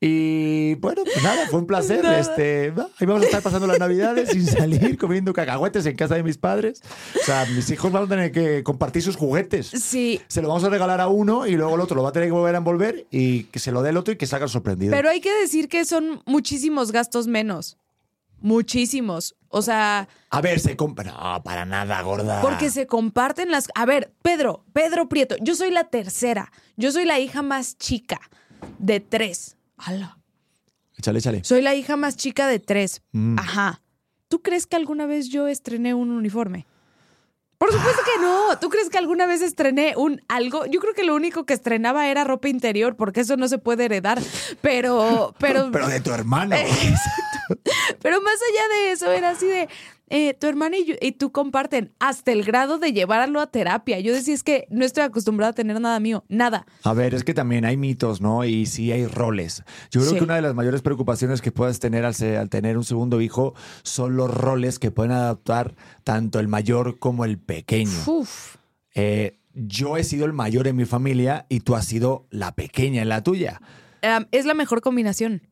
[0.00, 2.04] Y bueno, pues nada, fue un placer.
[2.04, 2.20] Nada.
[2.20, 6.22] Este, ahí vamos a estar pasando las navidades sin salir, comiendo cacahuetes en casa de
[6.22, 6.80] mis padres.
[7.20, 9.66] O sea, mis hijos van a tener que compartir sus juguetes.
[9.68, 12.12] Sí, Se lo vamos a regalar a uno y luego el otro lo va a
[12.12, 14.46] tener que volver a envolver y que se lo dé el otro y que salga
[14.48, 14.92] sorprendido.
[14.92, 17.76] pero hay que decir que son muchísimos gastos menos.
[18.40, 19.34] Muchísimos.
[19.48, 21.12] O sea, a ver, se compra.
[21.12, 22.40] No, para nada, gorda.
[22.42, 23.68] porque se comparten las...
[23.74, 26.52] A ver, Pedro, Pedro Prieto, yo soy la tercera.
[26.76, 28.20] Yo soy la hija más chica
[28.78, 29.56] de tres.
[29.78, 30.18] ¡Hala!
[30.96, 31.44] Échale, échale.
[31.44, 33.02] Soy la hija más chica de tres.
[33.12, 33.38] Mm.
[33.38, 33.82] Ajá.
[34.28, 36.66] ¿Tú crees que alguna vez yo estrené un uniforme?
[37.58, 38.56] Por supuesto que no.
[38.60, 40.64] ¿Tú crees que alguna vez estrené un algo?
[40.66, 43.86] Yo creo que lo único que estrenaba era ropa interior, porque eso no se puede
[43.86, 44.20] heredar.
[44.60, 46.54] Pero, pero, Pero de tu hermano.
[48.02, 49.68] pero más allá de eso, era así de.
[50.10, 54.00] eh, tu hermana y, yo- y tú comparten hasta el grado de llevarlo a terapia.
[54.00, 56.64] Yo decía, es que no estoy acostumbrada a tener nada mío, nada.
[56.84, 58.44] A ver, es que también hay mitos, ¿no?
[58.46, 59.64] Y sí hay roles.
[59.90, 60.18] Yo creo Sí.
[60.18, 62.14] que una de las mayores preocupaciones que puedes tener al,
[62.48, 67.38] tener un segundo hijo son los roles que pueden adaptar tanto el mayor como el
[67.38, 67.98] pequeño.
[68.06, 68.56] Uf.
[68.94, 73.02] Eh, yo he sido el mayor en mi familia y tú has sido la pequeña
[73.02, 73.60] en la tuya.
[74.30, 75.42] es la mejor combinación.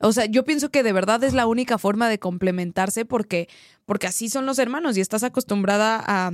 [0.00, 3.48] O sea, yo pienso que de verdad es la única forma de complementarse porque,
[3.84, 6.32] porque así son los hermanos y estás acostumbrada a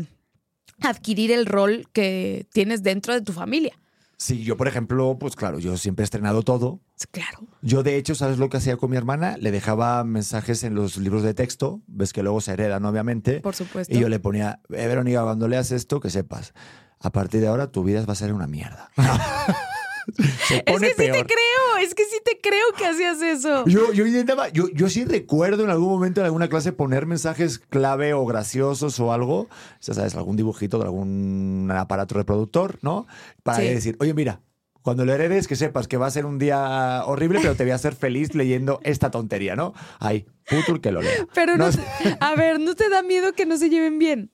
[0.83, 3.79] adquirir el rol que tienes dentro de tu familia.
[4.19, 6.81] Sí, yo por ejemplo, pues claro, yo siempre he estrenado todo.
[7.11, 7.41] Claro.
[7.61, 9.37] Yo de hecho, ¿sabes lo que hacía con mi hermana?
[9.37, 13.41] Le dejaba mensajes en los libros de texto, ves que luego se heredan obviamente.
[13.41, 13.93] Por supuesto.
[13.93, 16.55] Y yo le ponía, eh, Verónica, cuando leas esto, que sepas,
[16.99, 18.91] a partir de ahora tu vida va a ser una mierda.
[20.49, 23.65] se Es que sí te creo, es que sí te creo que hacías eso.
[23.67, 27.59] Yo, yo intentaba, yo, yo sí recuerdo en algún momento en alguna clase poner mensajes
[27.59, 29.49] clave o graciosos o algo,
[29.81, 33.07] ya sabes, algún dibujito de algún aparato reproductor, ¿no?
[33.43, 33.69] Para Sí.
[33.69, 34.41] decir, oye, mira,
[34.83, 37.73] cuando lo heredes, que sepas que va a ser un día horrible, pero te voy
[37.73, 39.75] a hacer feliz leyendo esta tontería, ¿no?
[39.99, 41.27] Ay, puto el que lo lea.
[41.35, 44.31] Pero no, No te- a ver, ¿no te da miedo que no se lleven bien?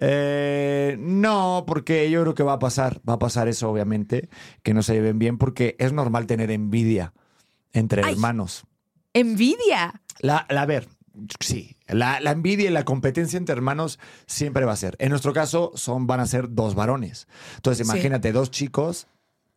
[0.00, 4.28] Eh, no, porque yo creo que va a pasar, va a pasar eso, obviamente,
[4.62, 7.12] que no se lleven bien, porque es normal tener envidia
[7.72, 8.12] entre Ay.
[8.14, 8.64] hermanos.
[9.12, 10.02] Envidia.
[10.20, 10.88] La, la- a ver,
[11.40, 14.96] sí, la, la envidia y la competencia entre hermanos siempre va a ser.
[14.98, 17.26] En nuestro caso, son, van a ser dos varones.
[17.56, 17.92] Entonces, Sí.
[17.92, 19.06] imagínate, dos chicos,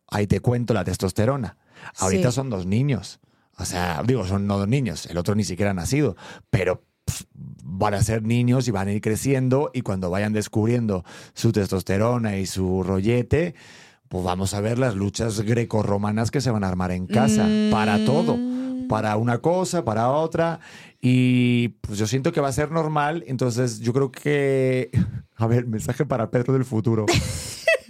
[0.08, 1.56] ahí te cuento la testosterona.
[1.98, 2.34] Ahorita Sí.
[2.36, 3.20] son dos niños.
[3.56, 6.16] O sea, digo, son no dos niños, el otro ni siquiera ha nacido,
[6.50, 6.82] pero
[7.76, 12.36] van a ser niños y van a ir creciendo y cuando vayan descubriendo su testosterona
[12.38, 13.54] y su rollete,
[14.08, 18.04] pues vamos a ver las luchas grecorromanas que se van a armar en casa para
[18.04, 18.36] todo
[18.84, 18.88] Mm.
[18.88, 20.60] para una cosa, para otra.
[21.00, 23.24] Y pues yo siento que va a ser normal.
[23.26, 24.90] Entonces yo creo que.
[25.36, 27.06] A ver, mensaje para Pedro del futuro.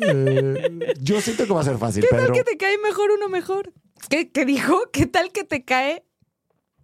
[0.01, 3.29] Eh, yo siento que va a ser fácil, ¿Qué tal que te cae mejor uno
[3.29, 3.73] mejor?
[4.11, 4.77] ¿Qué, qué dijo?
[4.92, 6.05] ¿Qué tal que te cae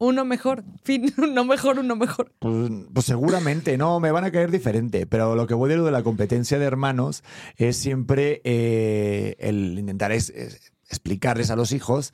[0.00, 0.64] uno mejor?
[0.82, 2.32] Fin, uno mejor, uno mejor.
[2.40, 5.84] Pues, pues seguramente, no, me van a caer diferente, pero lo que voy de lo
[5.84, 7.22] de la competencia de hermanos
[7.56, 12.12] es siempre eh, el intentar es- es explicarles a los hijos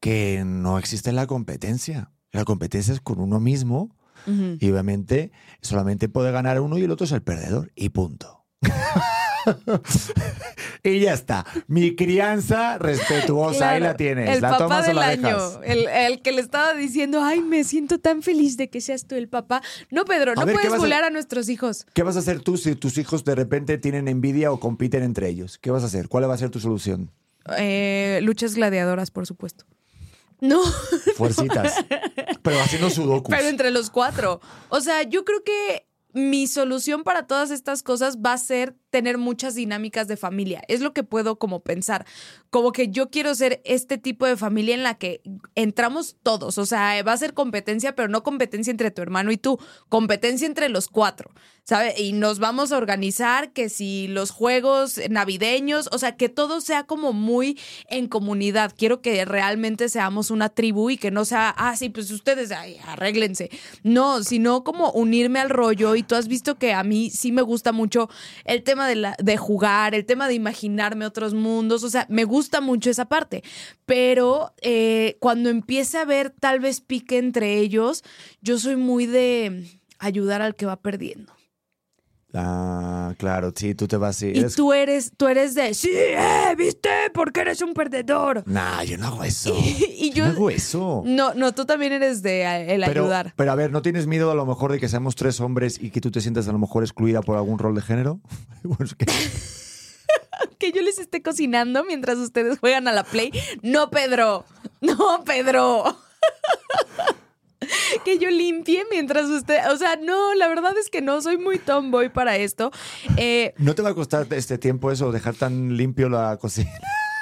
[0.00, 2.10] que no existe la competencia.
[2.32, 3.94] La competencia es con uno mismo.
[4.58, 5.30] Y obviamente
[5.62, 7.70] solamente puede ganar uno y el otro es el perdedor.
[7.76, 8.44] Y punto.
[10.82, 11.46] y ya está.
[11.66, 14.28] Mi crianza respetuosa, ahí la tienes.
[14.36, 15.22] El la papá tomas o del la año.
[15.50, 15.58] dejas.
[15.64, 19.14] El, el que le estaba diciendo, ay, me siento tan feliz de que seas tú
[19.14, 19.62] el papá.
[19.90, 21.86] No, Pedro, no ver, ¿qué puedes vas a- nuestros hijos.
[21.94, 25.28] ¿Qué vas a hacer tú si tus hijos de repente tienen envidia o compiten entre
[25.28, 25.58] ellos?
[25.58, 26.08] ¿Qué vas a hacer?
[26.08, 27.10] ¿Cuál va a ser tu solución?
[27.58, 29.64] Eh, luchas gladiadoras, por supuesto.
[30.40, 30.60] No,
[31.16, 31.74] Fuercitas.
[32.42, 33.34] Pero haciendo sudokus.
[33.34, 34.40] pero entre los cuatro.
[34.68, 39.18] O sea, yo creo que mi solución para todas estas cosas va a ser tener
[39.18, 40.62] muchas dinámicas de familia.
[40.66, 42.06] Es lo que puedo como pensar.
[42.48, 45.20] Como que yo quiero ser este tipo de familia en la que
[45.54, 46.56] entramos todos.
[46.56, 49.58] O sea, va a ser competencia, pero no competencia entre tu hermano y tú.
[49.90, 51.32] Competencia entre los cuatro.
[51.68, 51.98] ¿Sabes?
[51.98, 56.84] Y nos vamos a organizar que si los juegos navideños, o sea, que todo sea
[56.84, 58.72] como muy en comunidad.
[58.78, 62.76] Quiero que realmente seamos una tribu y que no sea, ah, sí, pues ustedes, ay,
[62.86, 63.50] arréglense.
[63.82, 65.96] No, sino como unirme al rollo.
[65.96, 68.08] Y tú has visto que a mí sí me gusta mucho
[68.44, 71.82] el tema de, la- de jugar, el tema de imaginarme otros mundos.
[71.82, 73.42] O sea, me gusta mucho esa parte.
[73.86, 78.04] Pero eh, cuando empiece a haber tal vez pique entre ellos,
[78.40, 79.66] yo soy muy de
[79.98, 81.35] ayudar al que va perdiendo.
[82.38, 84.26] Ah, claro, sí, tú te vas y...
[84.26, 86.90] Y eres- tú eres, tú eres de, sí, eh, ¿viste?
[87.14, 88.42] Porque eres un perdedor.
[88.46, 89.56] Nah, yo no hago eso.
[89.98, 91.02] Y yo yo- no hago eso.
[91.06, 93.32] No, no, tú también eres de eh, el Pero, ayudar.
[93.36, 95.90] pero a ver, ¿no tienes miedo a lo mejor de que seamos tres hombres y
[95.90, 98.20] que tú te sientas a lo mejor excluida por algún rol de género?
[100.58, 103.30] Que yo les esté cocinando mientras ustedes juegan a la play.
[103.62, 104.44] No, Pedro.
[104.80, 105.96] No, Pedro.
[108.04, 109.58] que yo limpie mientras usted.
[109.72, 112.70] O sea, no, la verdad es que no, soy muy tomboy para esto.
[113.16, 116.70] Eh, ¿No te va a costar este tiempo eso, dejar tan limpio la cocina?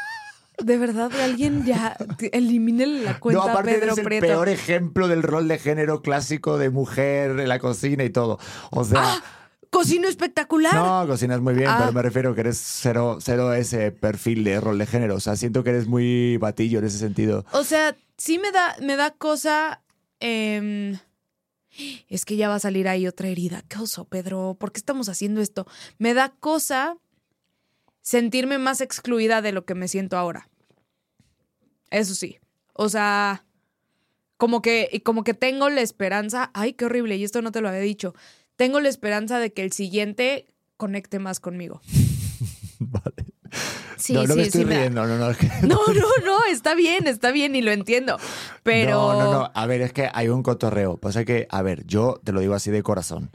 [0.62, 1.96] de verdad, alguien ya
[2.32, 4.26] elimine la cuenta no, aparte Pedro eres el Prieto.
[4.26, 8.38] peor ejemplo del rol de género clásico de mujer en la cocina y todo.
[8.70, 9.22] O sea, ¡Ah!
[9.70, 10.72] Cocino espectacular.
[10.72, 11.78] no, cocinas muy bien, Ah.
[11.80, 15.16] pero me refiero que eres cero, cero ese perfil de rol de género.
[15.16, 17.44] O sea, siento que eres muy batillo en ese sentido.
[17.50, 19.80] O sea, sí me da, me da cosa.
[20.24, 20.98] Em,
[22.08, 23.62] es que ya va a salir ahí otra herida.
[23.68, 24.56] ¿Qué oso, Pedro?
[24.58, 25.66] ¿Por qué estamos haciendo esto?
[25.98, 26.96] Me da cosa
[28.02, 30.48] sentirme más excluida de lo que me siento ahora.
[31.90, 32.38] Eso sí.
[32.72, 33.44] O sea,
[34.36, 36.50] como que, como que tengo la esperanza.
[36.54, 38.14] Ay, qué horrible, y esto no te lo había dicho.
[38.56, 41.80] Tengo la esperanza de que el siguiente conecte más conmigo.
[42.78, 43.23] Vale.
[43.96, 44.66] Sí, no, no sí, me estoy sí.
[44.66, 45.30] me da- riendo, no, no.
[45.30, 48.18] es que- No, no, no, está bien, está bien y lo entiendo.
[48.62, 48.90] Pero.
[49.12, 49.50] No, no, no.
[49.54, 50.96] A ver, es que hay un cotorreo.
[50.96, 53.30] Pasa que, a ver, yo te lo digo así de corazón.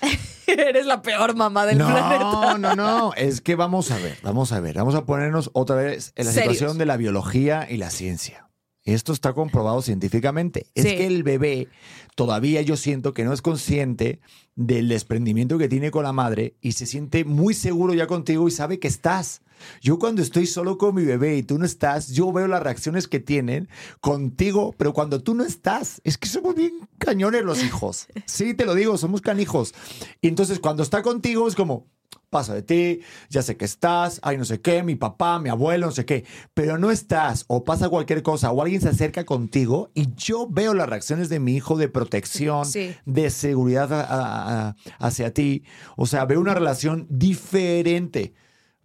[0.46, 2.18] Eres la peor mamá del planeta.
[2.20, 3.12] No, no, no.
[3.14, 4.76] Es que vamos a ver, vamos a ver.
[4.76, 6.52] Vamos a ponernos otra vez en la Serios.
[6.54, 8.48] situación de la biología y la ciencia.
[8.84, 10.66] Esto está comprobado científicamente.
[10.76, 11.66] Es que el bebé
[12.14, 14.20] todavía yo siento que no es consciente
[14.54, 18.52] del desprendimiento que tiene con la madre y se siente muy seguro ya contigo y
[18.52, 19.42] sabe que estás.
[19.80, 23.08] Yo cuando estoy solo con mi bebé y tú no estás, yo veo las reacciones
[23.08, 23.68] que tienen
[24.00, 28.06] contigo, pero cuando tú no estás, es que somos bien cañones los hijos.
[28.26, 29.74] Sí, te lo digo, somos canijos.
[30.20, 31.86] Y entonces cuando está contigo es como,
[32.28, 35.86] pasa de ti, ya sé que estás, ay no sé qué, mi papá, mi abuelo,
[35.86, 39.90] no sé qué, pero no estás o pasa cualquier cosa o alguien se acerca contigo
[39.94, 42.94] y yo veo las reacciones de mi hijo de protección, Sí.
[43.06, 45.62] de seguridad a- a- a- hacia ti,
[45.96, 48.34] o sea, veo una relación diferente.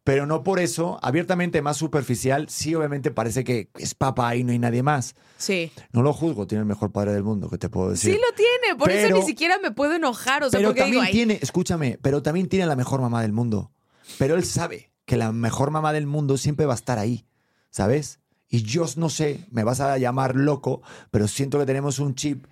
[0.03, 4.51] Pero no por eso, abiertamente más superficial, sí obviamente parece que es papá y no
[4.51, 5.13] hay nadie más.
[5.37, 5.71] Sí.
[5.91, 8.13] No lo juzgo, tiene el mejor padre del mundo, ¿qué te puedo decir?
[8.15, 10.43] Sí lo tiene, por eso ni siquiera me puedo enojar.
[10.43, 13.21] O sea, pero porque también digo, "Ay, tiene, escúchame, pero también tiene la mejor mamá
[13.21, 13.71] del mundo.
[14.17, 17.25] Pero él sabe que la mejor mamá del mundo siempre va a estar ahí,
[17.69, 18.19] ¿sabes?
[18.49, 22.45] Y yo no sé, me vas a llamar loco, pero siento que tenemos un chip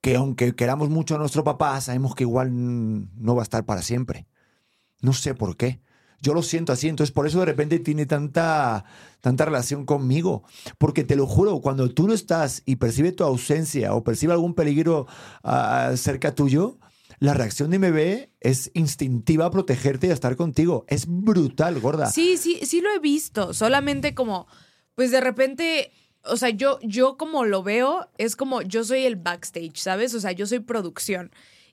[0.00, 3.82] que aunque queramos mucho a nuestro papá, sabemos que igual no va a estar para
[3.82, 4.26] siempre.
[5.02, 5.80] No sé por qué.
[6.20, 8.84] Yo lo siento así, entonces por eso de repente tiene tanta,
[9.20, 10.42] tanta relación conmigo.
[10.78, 14.54] Porque te lo juro, cuando tú no estás y percibe tu ausencia o percibe algún
[14.54, 15.06] peligro
[15.44, 16.78] ah, cerca tuyo,
[17.20, 20.84] la reacción de bebé es instintiva a protegerte y a estar contigo.
[20.88, 22.10] Es brutal, gorda.
[22.10, 23.54] Sí, sí, sí lo he visto.
[23.54, 24.46] Solamente como,
[24.94, 25.92] pues de repente,
[26.24, 30.14] o sea, yo, yo como lo veo, es como yo soy el backstage, ¿sabes?
[30.14, 31.30] O sea, yo soy producción.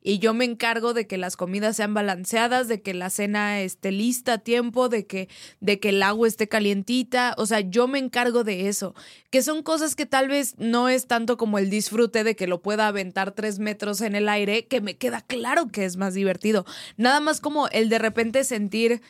[0.07, 3.91] Y yo me encargo de que las comidas sean balanceadas, de que la cena esté
[3.91, 5.29] lista a tiempo, de que,
[5.61, 7.33] de que el agua esté calientita.
[7.39, 8.93] O sea, yo me encargo de eso.
[9.31, 12.61] Que son cosas que tal vez no es tanto como el disfrute de que lo
[12.61, 16.67] pueda aventar tres metros en el aire, que me queda claro que es más divertido.
[16.97, 19.01] Nada más como el de repente sentir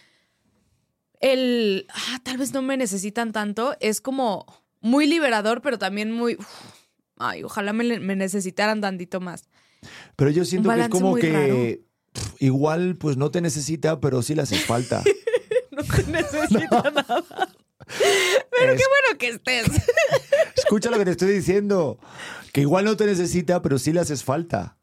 [1.20, 4.46] el, ah, tal vez no me necesitan tanto, es como
[4.80, 6.38] muy liberador, pero también muy,
[7.18, 9.50] ay, ojalá me, me necesitaran tantito más.
[10.16, 11.82] Pero yo siento que es como que
[12.40, 15.04] igual pues no te necesita, pero sí le haces falta.
[15.72, 17.24] No te necesita nada.
[18.58, 19.66] Pero Es- qué bueno que estés.
[20.56, 22.00] Escucha lo que te estoy diciendo.
[22.54, 24.78] Que igual no te necesita, pero sí le haces falta.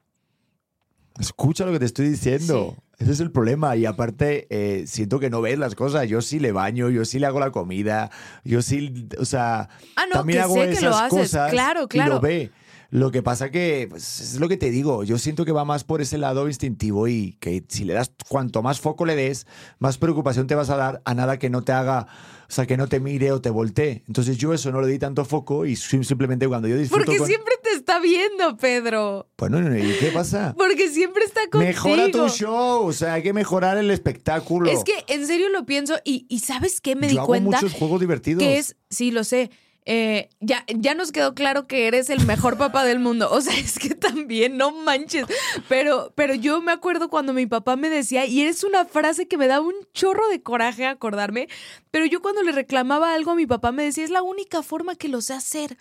[1.18, 2.76] Escucha lo que te estoy diciendo.
[2.98, 3.74] Ese es el problema.
[3.76, 6.06] Y aparte, eh, siento que no ves las cosas.
[6.08, 8.10] Yo sí le baño, yo sí le hago la comida,
[8.44, 11.18] yo sí, o sea, Ah, no, también que hago sé que esas lo haces.
[11.18, 11.50] cosas.
[11.50, 12.14] Claro, Y claro.
[12.16, 12.50] lo ve.
[12.94, 15.82] Lo que pasa que, pues, es lo que te digo, yo siento que va más
[15.82, 19.46] por ese lado instintivo y que si le das, cuanto más foco le des,
[19.78, 22.06] más preocupación te vas a dar a nada que no te haga,
[22.50, 24.04] o sea, que no te mire o te voltee.
[24.08, 27.16] Entonces yo eso no le di tanto foco y sim- simplemente cuando yo disfruto Porque
[27.16, 29.26] con- siempre te está viendo, Pedro.
[29.38, 30.54] Bueno, ¿y qué pasa?
[30.54, 31.64] Porque siempre está contigo.
[31.64, 34.70] Mejora tu show, o sea, hay que mejorar el espectáculo.
[34.70, 36.94] Es que en serio lo pienso y, y ¿sabes qué?
[36.94, 38.42] Me yo di hago cuenta muchos juegos divertidos.
[38.42, 39.50] que es, sí, lo sé.
[39.84, 43.28] Eh, ya, ya nos quedó claro que eres el mejor papá del mundo.
[43.30, 45.26] O sea, es que también, no manches.
[45.68, 49.36] Pero, pero yo me acuerdo cuando mi papá me decía, y es una frase que
[49.36, 51.48] me da un chorro de coraje acordarme,
[51.90, 54.94] pero yo cuando le reclamaba algo a mi papá me decía, es la única forma
[54.94, 55.76] que lo sé hacer.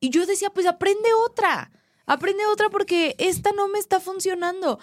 [0.00, 1.70] Y yo decía, pues aprende otra.
[2.06, 4.78] Aprende otra porque esta no me está funcionando.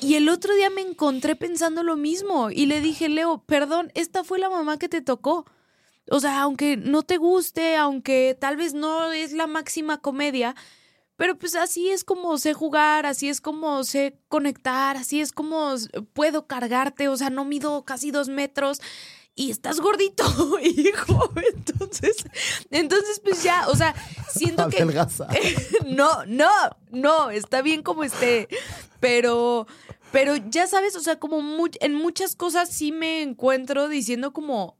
[0.00, 4.24] Y el otro día me encontré pensando lo mismo y le dije, Leo, perdón, esta
[4.24, 5.44] fue la mamá que te tocó.
[6.08, 10.54] O sea, aunque no te guste, aunque tal vez no es la máxima comedia,
[11.16, 15.74] pero pues así es como sé jugar, así es como sé conectar, así es como
[16.14, 18.80] puedo cargarte, o sea, no mido casi dos metros
[19.34, 20.24] y estás gordito,
[20.62, 21.30] hijo.
[21.54, 22.24] Entonces,
[22.70, 23.94] entonces pues ya, o sea,
[24.32, 24.78] siento que...
[25.86, 26.50] No, no,
[26.90, 28.48] no, está bien como esté,
[28.98, 29.66] pero...
[30.12, 31.40] Pero ya sabes, o sea, como
[31.80, 34.79] en muchas cosas sí me encuentro diciendo como,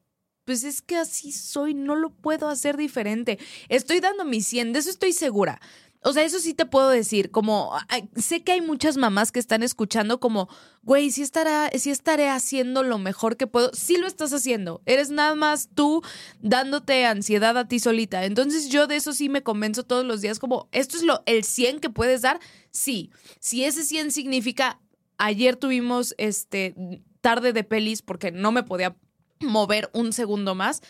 [0.50, 3.38] pues es que así soy, no lo puedo hacer diferente.
[3.68, 5.60] Estoy dando mi 100, de eso estoy segura.
[6.02, 7.70] O sea, eso sí te puedo decir, como
[8.16, 10.48] sé que hay muchas mamás que están escuchando como,
[10.82, 13.70] güey, sí, estará, estaré haciendo lo mejor que puedo.
[13.74, 14.82] Sí lo estás haciendo.
[14.86, 16.02] Eres nada más tú
[16.40, 18.24] dándote ansiedad a ti solita.
[18.24, 21.44] Entonces yo de eso sí me convenzo todos los días como, esto es lo, el
[21.44, 22.40] 100 que puedes dar.
[22.72, 24.80] Sí, si ese 100 significa,
[25.16, 26.74] ayer tuvimos este
[27.20, 28.96] tarde de pelis porque no me podía
[29.40, 30.82] mover un segundo más,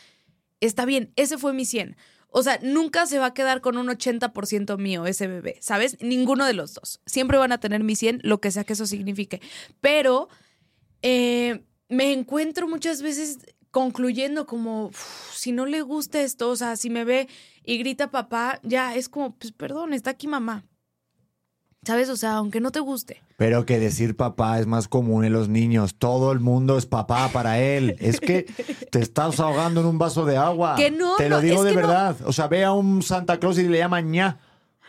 [0.61, 1.97] está bien, ese fue mi 100.
[2.33, 5.97] O sea, nunca se va a quedar con un 80% mío ese bebé, ¿sabes?
[6.01, 7.01] Ninguno de los dos.
[7.05, 9.41] Siempre van a tener mi 100, lo que sea que eso signifique.
[9.81, 10.29] Pero
[11.03, 13.39] eh, me encuentro muchas veces
[13.73, 17.29] concluyendo como, "Uf, si no le gusta esto, o sea, si me ve
[17.65, 20.65] y grita papá, ya es como, pues perdón, está aquí mamá.
[21.83, 22.11] ¿Sabes?
[22.11, 23.23] O sea, aunque no te guste.
[23.39, 25.95] Pero que decir papá es más común en los niños.
[25.97, 27.97] Todo el mundo es papá para él.
[28.01, 28.43] Es que
[28.91, 30.77] te estás ahogando en un vaso de agua.
[30.77, 31.77] Que no, Te lo no, digo de no.
[31.77, 32.17] verdad.
[32.27, 34.39] O sea, ve a un Santa Claus y le llama ña.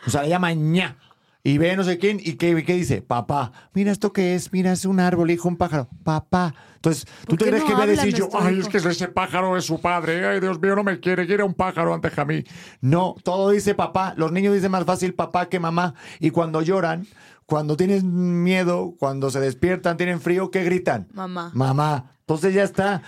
[0.06, 0.98] O sea, le llama ña.
[1.44, 4.70] Y ve no sé quién y qué, qué dice, papá, mira esto que es, mira,
[4.70, 6.54] es un árbol, hijo, un pájaro, papá.
[6.76, 8.68] Entonces, ¿tú ¿Por te crees no que va a decir yo, ay, hijo?
[8.68, 11.54] es que ese pájaro es su padre, ay, Dios mío, no me quiere, quiere un
[11.54, 12.44] pájaro antes que a mí?
[12.80, 15.94] No, todo dice papá, los niños dicen más fácil papá que mamá.
[16.20, 17.08] Y cuando lloran,
[17.46, 21.08] cuando tienen miedo, cuando se despiertan, tienen frío, ¿qué gritan?
[21.12, 21.50] Mamá.
[21.54, 22.12] Mamá.
[22.20, 23.02] Entonces ya está.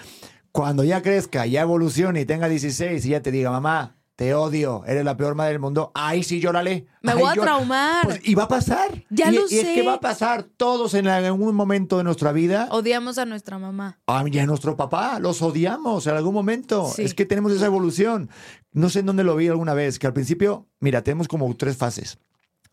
[0.51, 4.85] Cuando ya crezca, ya evolucione y tenga 16 y ya te diga, mamá, te odio,
[4.87, 5.91] eres la peor madre del mundo.
[5.95, 6.87] Ay, sí, llórale.
[7.03, 7.47] Me Ay, voy a llora".
[7.53, 8.05] traumar.
[8.05, 9.05] Pues, y va a pasar.
[9.11, 10.45] Ya y, lo y es que va a pasar.
[10.45, 12.69] Todos en algún momento de nuestra vida.
[12.71, 13.99] Odiamos a nuestra mamá.
[14.07, 16.89] A mí y a nuestro papá, los odiamos en algún momento.
[16.95, 17.03] Sí.
[17.03, 18.31] Es que tenemos esa evolución.
[18.73, 21.77] No sé en dónde lo vi alguna vez, que al principio, mira, tenemos como tres
[21.77, 22.19] fases.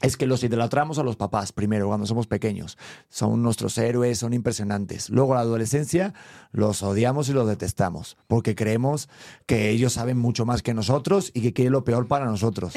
[0.02, 2.78] Es que los idolatramos a los papás primero, cuando somos pequeños.
[3.10, 5.10] Son nuestros héroes, son impresionantes.
[5.10, 6.14] Luego, la adolescencia,
[6.52, 9.10] los odiamos y los detestamos, porque creemos
[9.45, 12.74] que ellos saben mucho más que nosotros y que quieren lo peor para nosotros.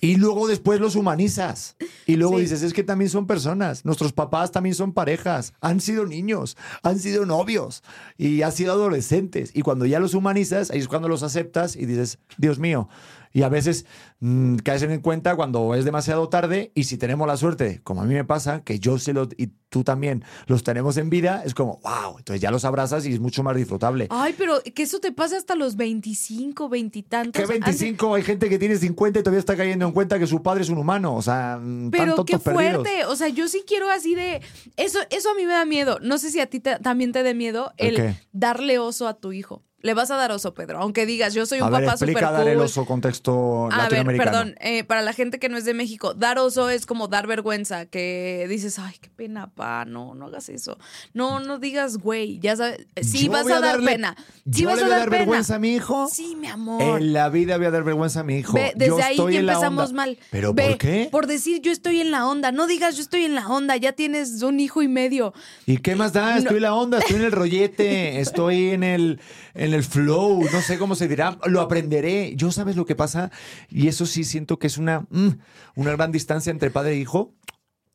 [0.00, 1.76] Y luego después los humanizas.
[2.04, 2.42] Y luego Sí.
[2.42, 3.84] dices, es que también son personas.
[3.86, 5.54] Nuestros papás también son parejas.
[5.62, 7.82] Han sido niños, han sido novios
[8.18, 9.50] y han sido adolescentes.
[9.54, 12.88] Y cuando ya los humanizas, ahí es cuando los aceptas y dices, Dios mío.
[13.36, 13.84] Y a veces
[14.20, 18.04] mm, caes en cuenta cuando es demasiado tarde y si tenemos la suerte, como a
[18.04, 21.52] mí me pasa, que yo sé lo, y tú también los tenemos en vida, es
[21.52, 24.06] como, wow, entonces ya los abrazas y es mucho más disfrutable.
[24.10, 27.42] Ay, pero que eso te pase hasta los 25, 20 y tantos.
[27.42, 28.14] ¿Qué 25?
[28.14, 30.68] Hay gente que tiene 50 y todavía está cayendo en cuenta que su padre es
[30.68, 31.16] un humano.
[31.16, 32.74] O sea, mm, Pero tan qué perdidos.
[32.84, 33.04] fuerte.
[33.06, 34.42] O sea, yo sí quiero así de.
[34.76, 35.98] Eso, eso a mí me da miedo.
[36.00, 39.32] No sé si a ti te- también te dé miedo el darle oso a tu
[39.32, 39.64] hijo.
[39.84, 40.78] Le vas a dar oso, Pedro.
[40.78, 42.64] Aunque digas, yo soy un A ver, papá súper explica dar el cool.
[42.64, 44.30] oso contexto A ver, latinoamericano.
[44.30, 47.26] perdón, eh, para la gente que no es de México, dar oso es como dar
[47.26, 50.78] vergüenza, que dices, ay, qué pena, pa, no, no hagas eso.
[51.12, 54.16] No, no digas, güey, ya sabes, sí Yo vas a, dar pena.
[54.50, 55.18] Sí ¿Yo vas le a voy a dar, pena.
[55.18, 56.08] vergüenza a mi hijo?
[56.10, 56.80] Sí, mi amor.
[56.80, 58.54] En la vida voy a dar vergüenza a mi hijo.
[58.54, 60.18] Ve, Yo desde ahí estoy que en la empezamos mal.
[60.30, 61.08] ¿Pero Ve, por qué?
[61.12, 62.52] Por decir yo estoy en la onda.
[62.52, 65.34] No digas yo estoy en la onda, ya tienes un hijo y medio.
[65.66, 66.38] ¿Y qué más da?
[66.38, 69.20] Estoy en la onda, estoy en el rollete, estoy en el,
[69.52, 72.34] en el flow, no sé cómo se dirá, lo aprenderé.
[72.36, 73.30] Yo sabes lo que pasa,
[73.68, 75.28] y eso sí siento que es una, mm,
[75.76, 77.32] una gran distancia entre padre e hijo.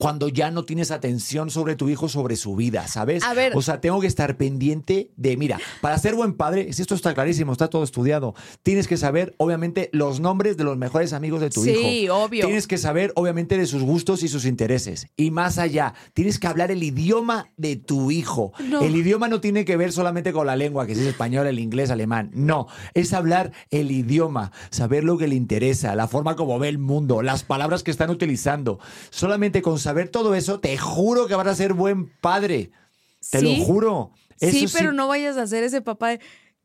[0.02, 3.22] Cuando ya no tienes atención sobre tu hijo, sobre su vida, ¿sabes?
[3.26, 3.52] A ver.
[3.54, 7.14] O sea, tengo que estar pendiente de, mira, para ser buen padre, si esto está
[7.14, 8.34] clarísimo, está todo estudiado,
[8.64, 11.82] tienes que saber, obviamente, los nombres de los mejores amigos de tu hijo.
[11.82, 12.46] Sí, obvio.
[12.46, 15.08] Tienes que saber, obviamente, de sus gustos y sus intereses.
[15.18, 18.54] Y más allá, tienes que hablar el idioma de tu hijo.
[18.70, 18.80] No.
[18.80, 21.60] El idioma no tiene que ver solamente con la lengua, que si es español, el
[21.60, 22.32] inglés, alemán.
[22.34, 26.78] No, es hablar el idioma, saber lo que le interesa, la forma como ve el
[26.78, 28.80] mundo, las palabras que están utilizando.
[29.10, 32.72] Solamente con saber todo eso, te juro que vas a ser buen padre.
[33.32, 33.58] Te Sí.
[33.58, 34.12] lo juro.
[34.38, 36.20] sí, pero no vayas a ser ese papá de.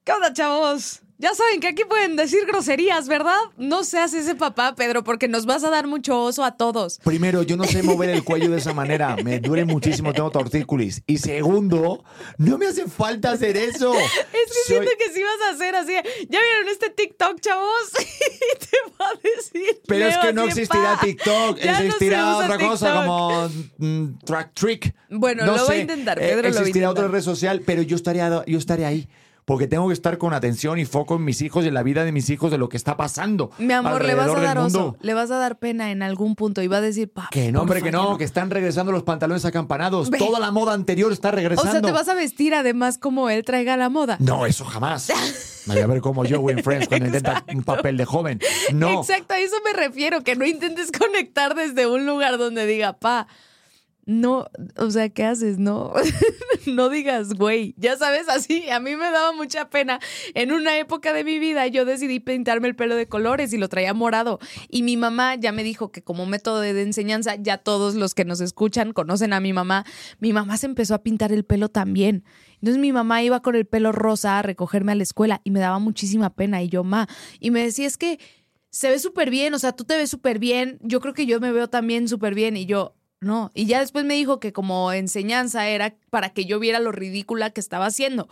[0.04, 1.00] ¿Qué onda, chavos?
[1.24, 3.38] Ya saben que aquí pueden decir groserías, ¿verdad?
[3.56, 6.98] No seas ese papá, Pedro, porque nos vas a dar mucho oso a todos.
[7.02, 9.16] Primero, yo no sé mover el cuello de esa manera.
[9.24, 11.02] Me duele muchísimo, tengo tortícolis.
[11.06, 12.04] Y segundo,
[12.36, 13.94] no me hace falta hacer eso.
[14.34, 15.92] Es que Soy- siento que sí vas a hacer así.
[16.28, 17.92] ¿Ya vieron este TikTok, chavos?
[17.98, 19.80] y te va a decir.
[19.86, 21.06] Pero es que no existirá "Pa".
[21.06, 23.48] TikTok, Ya existirá otra cosa como
[23.78, 24.94] mm, Track Trick.
[25.08, 27.62] Bueno, No lo va a intentar, eh, Pedro lo va a Existirá otra red social,
[27.64, 29.08] pero yo estaría, yo estaré ahí.
[29.44, 32.04] Porque tengo que estar con atención y foco en mis hijos y en la vida
[32.04, 33.50] de mis hijos, de lo que está pasando.
[33.58, 34.96] Mi amor, le vas a dar oso.
[35.02, 37.28] Le vas a dar pena en algún punto y va a decir, pa.
[37.30, 40.08] Que no, hombre, que no, que están regresando los pantalones acampanados.
[40.08, 40.18] Ve.
[40.18, 41.70] Toda la moda anterior está O regresando.
[41.70, 44.16] sea, te vas a vestir además como él traiga la moda.
[44.18, 45.08] No, eso jamás.
[45.66, 48.40] Me voy a ver como yo en Friends cuando intenta un papel de joven.
[48.72, 49.00] No.
[49.00, 53.26] Exacto, a eso me refiero, que no intentes conectar desde un lugar donde diga, pa,
[54.06, 54.46] no,
[54.76, 55.58] o sea, ¿qué haces?
[55.58, 55.92] No,
[56.66, 59.98] no digas, güey, ya sabes, así, a mí me daba mucha pena.
[60.34, 63.68] En una época de mi vida yo decidí pintarme el pelo de colores y lo
[63.68, 64.38] traía morado.
[64.68, 68.24] Y mi mamá ya me dijo que como método de enseñanza, ya todos los que
[68.24, 69.84] nos escuchan conocen a mi mamá,
[70.20, 72.24] mi mamá se empezó a pintar el pelo también.
[72.54, 75.60] Entonces mi mamá iba con el pelo rosa a recogerme a la escuela y me
[75.60, 76.62] daba muchísima pena.
[76.62, 77.08] Y yo, ma,
[77.40, 78.18] y me decía, es que
[78.70, 81.40] se ve súper bien, o sea, tú te ves súper bien, yo creo que yo
[81.40, 82.56] me veo también súper bien.
[82.56, 83.50] Y yo, no.
[83.54, 87.50] Y ya después me dijo que como enseñanza era para que yo viera lo ridícula
[87.50, 88.28] que estaba haciendo.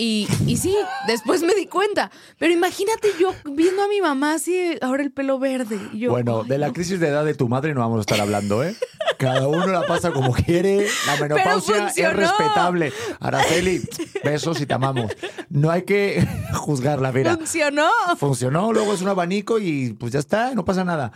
[0.00, 0.76] Y, y sí,
[1.08, 2.12] después me di cuenta.
[2.38, 5.76] Pero imagínate yo viendo a mi mamá así, ahora el pelo verde.
[5.92, 6.72] Y yo, Bueno, de la no.
[6.72, 8.76] crisis de edad de tu madre no vamos a estar hablando, ¿eh?
[9.18, 10.86] Cada uno la pasa como quiere.
[11.06, 12.92] La menopausia es respetable.
[13.18, 13.82] Araceli,
[14.22, 15.10] besos y te amamos.
[15.48, 16.24] No hay que
[16.54, 17.36] juzgarla, mira.
[17.36, 17.88] Funcionó.
[18.18, 21.10] Funcionó, luego es un abanico y pues ya está, no pasa nada.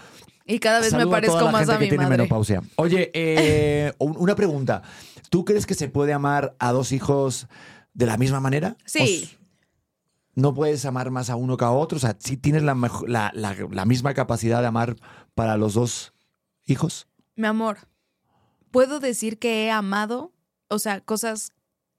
[0.47, 2.17] Y cada vez Saludo me parezco toda la más gente a que tiene madre.
[2.19, 2.63] menopausia.
[2.77, 4.83] Oye, eh, un- una pregunta.
[5.31, 7.47] ¿Tú crees que se puede amar a dos hijos
[7.95, 8.77] de la misma manera?
[8.85, 8.99] Sí.
[9.01, 9.37] ¿O s-
[10.35, 11.97] ¿No puedes amar más a uno que a otro?
[11.97, 14.97] O sea, ¿sí tienes la, mejo- la, la- la misma capacidad de amar
[15.35, 16.13] para los dos
[16.65, 17.07] hijos?
[17.37, 17.79] Mi amor,
[18.71, 20.33] puedo decir que he amado,
[20.69, 21.53] o sea, cosas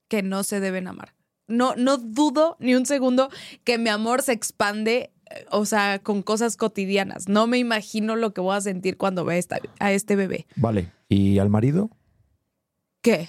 [0.07, 1.13] que no se deben amar.
[1.47, 3.29] No, no dudo ni un segundo
[3.63, 5.12] que mi amor se expande,
[5.51, 7.27] o sea, con cosas cotidianas.
[7.27, 10.45] No me imagino lo que voy a sentir cuando vea esta- a este bebé.
[10.55, 10.91] Vale.
[11.09, 11.89] ¿Y al marido?
[13.01, 13.27] ¿Qué?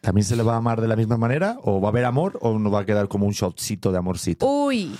[0.00, 1.56] ¿También se le va a amar de la misma manera?
[1.62, 4.46] ¿O va a haber amor o no va a quedar como un shotcito de amorcito?
[4.46, 4.94] Uy,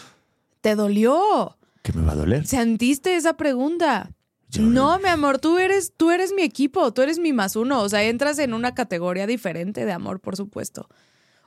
[0.63, 1.59] ¿te dolió?
[1.83, 2.47] ¿Qué me va a doler?
[2.47, 4.11] ¿Sentiste esa pregunta?
[4.49, 7.83] Yo- No, mi amor, tú eres, tú eres mi equipo, tú eres mi más uno.
[7.83, 10.89] O sea, entras en una categoría diferente de amor, por supuesto.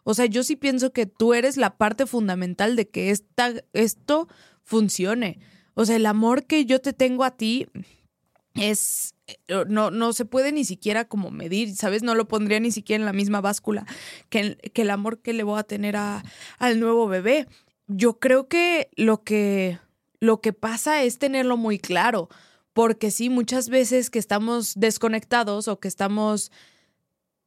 [0.03, 4.27] O sea, yo sí pienso que tú eres la parte fundamental de que esta, esto
[4.67, 5.39] funcione.
[5.73, 7.67] O sea, el amor que yo te tengo a ti
[8.55, 9.15] es.
[9.27, 9.37] eh,
[9.67, 12.03] No, no se puede ni siquiera como medir, ¿sabes?
[12.03, 13.85] No lo pondría ni siquiera en la misma báscula
[14.29, 16.23] que, el- que el amor que le voy a tener a,
[16.59, 17.47] al nuevo bebé.
[17.87, 19.79] Yo creo que lo que
[20.19, 22.27] lo que pasa es tenerlo muy claro,
[22.73, 26.51] porque sí, muchas veces que estamos desconectados o que estamos,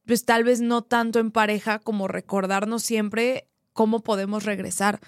[0.05, 4.99] pues tal vez no tanto en pareja, como recordarnos siempre cómo podemos regresar.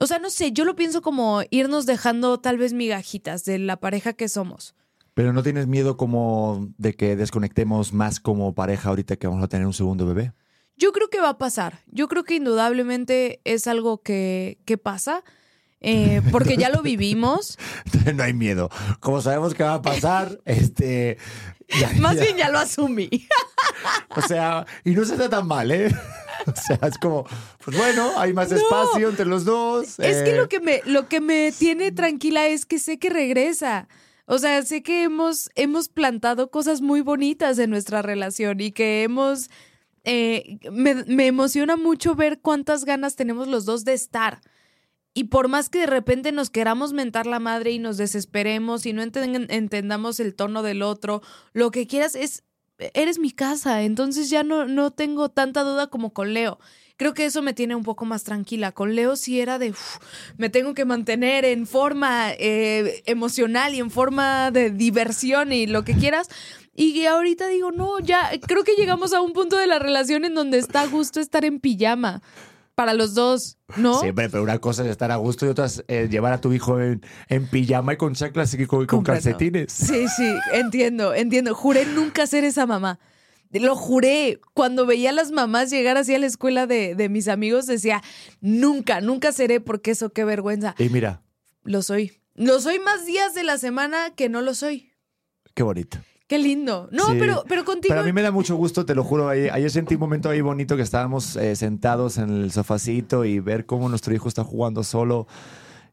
[0.00, 3.78] O sea, no sé, yo lo pienso como irnos dejando tal vez migajitas de la
[3.78, 4.74] pareja que somos.
[5.14, 9.48] Pero no tienes miedo como de que desconectemos más como pareja ahorita que vamos a
[9.48, 10.32] tener un segundo bebé.
[10.76, 11.80] Yo creo que va a pasar.
[11.88, 15.24] Yo creo que indudablemente es algo que, que pasa,
[15.80, 17.58] eh, porque ya lo vivimos.
[18.14, 18.70] no hay miedo.
[19.00, 21.18] Como sabemos que va a pasar, este.
[21.80, 23.10] ya- Más ya- bien ya lo asumí.
[24.14, 25.92] O sea, y no se está tan mal, ¿eh?
[26.56, 27.24] O sea, es como,
[27.64, 29.98] pues bueno, hay más espacio entre los dos.
[29.98, 33.10] Es que eh, lo que me, lo que me tiene tranquila es que sé que
[33.10, 33.88] regresa.
[34.26, 39.02] O sea, sé que hemos, hemos plantado cosas muy bonitas en nuestra relación y que
[39.02, 39.48] hemos.
[40.04, 44.40] eh, me, me emociona mucho ver cuántas ganas tenemos los dos de estar.
[45.14, 48.92] Y por más que de repente nos queramos mentar la madre y nos desesperemos y
[48.92, 51.22] no enten- entendamos el tono del otro,
[51.54, 52.44] lo que quieras es,
[52.78, 56.58] eres mi casa, entonces ya no, no tengo tanta duda como con Leo.
[56.96, 58.72] Creo que eso me tiene un poco más tranquila.
[58.72, 59.72] Con Leo sí era de,
[60.36, 65.84] me tengo que mantener en forma eh, emocional y en forma de diversión y lo
[65.84, 66.28] que quieras.
[66.74, 70.34] Y ahorita digo, no, ya creo que llegamos a un punto de la relación en
[70.34, 72.20] donde está a gusto estar en pijama
[72.78, 73.98] para los dos, ¿no?
[73.98, 76.52] Siempre, pero una cosa es estar a gusto y otra es eh, llevar a tu
[76.52, 79.72] hijo en, en pijama y con chaclas y con, con calcetines.
[79.72, 81.56] Sí, sí, entiendo, entiendo.
[81.56, 83.00] Juré nunca ser esa mamá.
[83.50, 84.38] Lo juré.
[84.54, 88.00] Cuando veía a las mamás llegar así a la escuela de, de mis amigos, decía,
[88.40, 90.76] nunca, nunca seré porque eso qué vergüenza.
[90.78, 91.22] Y mira,
[91.64, 92.20] Lo soy.
[92.36, 94.92] Lo soy más días de la semana que no lo soy.
[95.54, 95.98] qué bonito.
[96.28, 96.88] Qué lindo.
[96.92, 97.16] No, Sí.
[97.18, 97.88] pero, pero contigo.
[97.92, 99.28] Pero a mí me da mucho gusto, te lo juro.
[99.28, 103.64] Ayer, sentí un momento ahí bonito que estábamos eh, sentados en el sofacito y ver
[103.66, 105.26] cómo nuestro hijo está jugando solo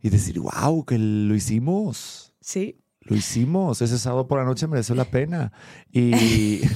[0.02, 2.34] y decir, wow, que lo hicimos.
[2.42, 2.82] Sí.
[3.00, 3.82] Lo hicimos.
[3.82, 5.52] Ese sábado por la noche mereció la pena.
[5.92, 6.62] Y.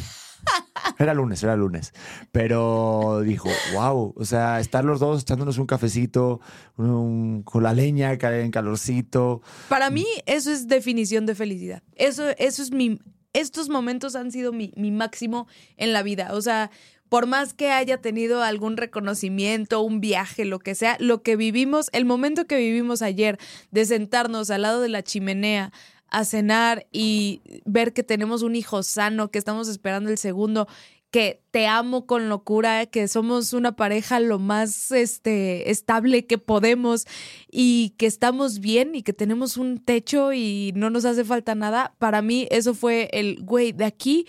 [0.97, 1.93] Era lunes, era lunes.
[2.33, 6.41] Pero dijo, wow, o sea, estar los dos echándonos un cafecito,
[6.77, 9.41] un- con la leña, en calorcito.
[9.69, 11.83] Para mí, eso es definición de felicidad.
[11.95, 12.99] Eso, eso es mi.
[13.33, 16.29] Estos momentos han sido mi, mi máximo en la vida.
[16.33, 16.71] O sea,
[17.09, 21.89] por más que haya tenido algún reconocimiento, un viaje, lo que sea, lo que vivimos,
[21.91, 23.39] el momento que vivimos ayer,
[23.71, 25.71] de sentarnos al lado de la chimenea
[26.11, 30.67] a cenar y ver que tenemos un hijo sano, que estamos esperando el segundo,
[31.11, 37.05] que te amo con locura, que somos una pareja lo más este, estable que podemos
[37.51, 41.95] y que estamos bien y que tenemos un techo y no nos hace falta nada,
[41.97, 44.27] para mí eso fue el, güey, de aquí,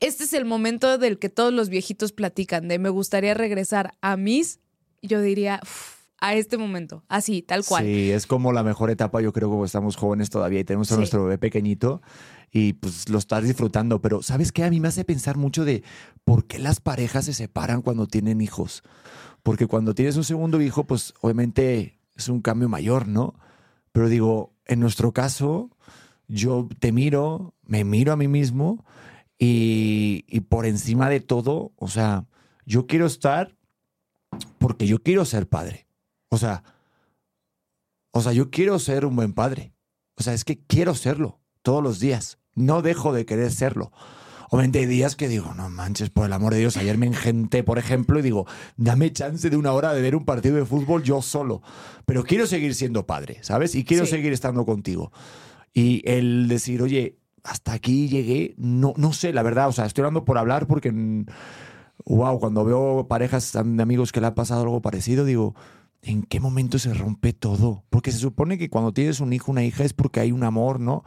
[0.00, 4.16] este es el momento del que todos los viejitos platican, de me gustaría regresar a
[4.16, 4.58] mis,
[5.02, 7.84] yo diría, "Uf, a este momento, así, tal cual.
[7.84, 10.94] Sí, es como la mejor etapa, yo creo, como estamos jóvenes todavía y tenemos a
[10.96, 10.98] Sí.
[10.98, 12.02] nuestro bebé pequeñito
[12.50, 14.00] y pues lo estás disfrutando.
[14.00, 14.64] Pero ¿sabes qué?
[14.64, 15.82] A mí me hace pensar mucho de
[16.24, 18.82] por qué las parejas se separan cuando tienen hijos.
[19.42, 23.34] Porque cuando tienes un segundo hijo, pues obviamente es un cambio mayor, ¿no?
[23.92, 25.70] Pero digo, en nuestro caso,
[26.26, 28.84] yo te miro, me miro a mí mismo
[29.38, 32.26] y, y por encima de todo, o sea,
[32.66, 33.56] yo quiero estar
[34.58, 35.86] porque yo quiero ser padre.
[36.28, 36.62] O sea,
[38.10, 39.72] o sea, yo quiero ser un buen padre.
[40.16, 42.38] O sea, es que quiero serlo todos los días.
[42.54, 43.92] No dejo de querer serlo.
[44.48, 47.62] Obviamente hay días que digo, no manches, por el amor de Dios, ayer me engenté,
[47.62, 48.46] por ejemplo, y digo,
[48.78, 51.60] dame chance de una hora de ver un partido de fútbol yo solo.
[52.06, 53.74] Pero quiero seguir siendo padre, ¿sabes?
[53.74, 54.12] Y quiero Sí.
[54.12, 55.12] seguir estando contigo.
[55.74, 58.54] Y el decir, oye, hasta aquí llegué.
[58.56, 60.90] No, no sé, la verdad, o sea, estoy hablando por hablar porque,
[62.06, 65.54] wow, cuando veo parejas de amigos que le ha pasado algo parecido, digo,
[66.00, 67.84] ¿en qué momento se rompe todo?
[67.90, 70.80] Porque se supone que cuando tienes un hijo, una hija, es porque hay un amor,
[70.80, 71.04] ¿no?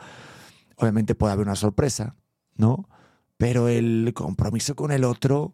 [0.82, 2.16] Obviamente puede haber una sorpresa,
[2.56, 2.90] ¿no?
[3.38, 5.54] Pero el compromiso con el otro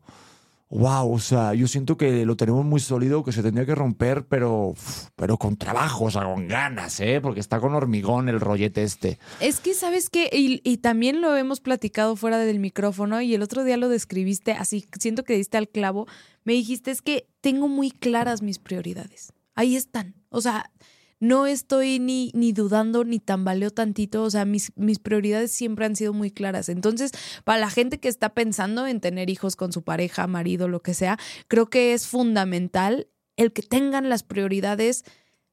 [0.70, 4.26] wow, o sea, yo siento que lo tenemos muy sólido, que se tendría que romper,
[4.28, 4.74] pero,
[5.16, 7.22] pero con trabajo, o sea, con ganas, ¿eh?
[7.22, 9.20] Porque está con hormigón el rollete este.
[9.40, 10.30] Es que, ¿sabes qué?
[10.32, 14.52] Y, y, también lo hemos platicado fuera del micrófono y el otro día lo describiste
[14.52, 16.08] así, siento que diste al clavo.
[16.44, 19.34] Me dijiste, es que tengo muy claras mis prioridades.
[19.56, 20.16] Ahí están.
[20.30, 20.72] O sea,
[21.20, 25.96] no estoy ni, ni dudando ni tambaleo tantito, o sea, mis, mis prioridades siempre han
[25.96, 26.70] sido muy claras.
[26.70, 27.12] Entonces,
[27.44, 30.94] para la gente que está pensando en tener hijos con su pareja, marido, lo que
[30.94, 35.04] sea, creo que es fundamental el que tengan las prioridades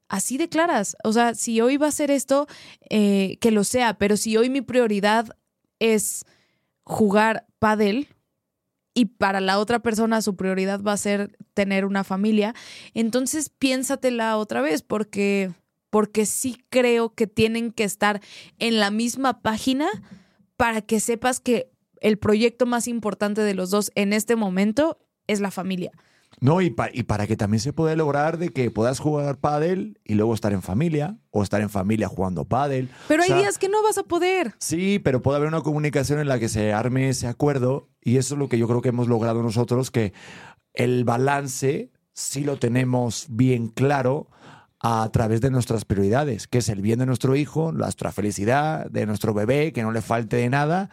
[0.07, 0.95] así de claras.
[1.03, 2.47] O sea, si hoy va a ser esto,
[2.89, 5.29] eh, que lo sea, pero si hoy mi prioridad
[5.79, 6.25] es
[6.83, 8.07] jugar pádel,
[8.95, 12.55] y para la otra persona su prioridad va a ser tener una familia,
[12.95, 15.51] entonces piénsatela otra vez porque
[15.91, 18.21] porque sí creo que tienen que estar
[18.59, 19.87] en la misma página
[20.57, 21.71] para que sepas que
[22.01, 25.91] el proyecto más importante de los dos en este momento es la familia.
[26.41, 30.15] No, y, y, para que también se pueda lograr de que puedas jugar pádel y
[30.15, 32.89] luego estar en familia o estar en familia jugando pádel.
[33.07, 34.53] Pero hay días que no vas a poder.
[34.59, 38.35] Sí, pero puede haber una comunicación en la que se arme ese acuerdo y eso
[38.35, 40.13] es lo que yo creo que hemos logrado nosotros, que
[40.73, 44.29] el balance sí lo tenemos bien claro
[44.79, 49.05] a través de nuestras prioridades, que es el bien de nuestro hijo, nuestra felicidad, de
[49.05, 50.89] nuestro bebé, que no le falte de nada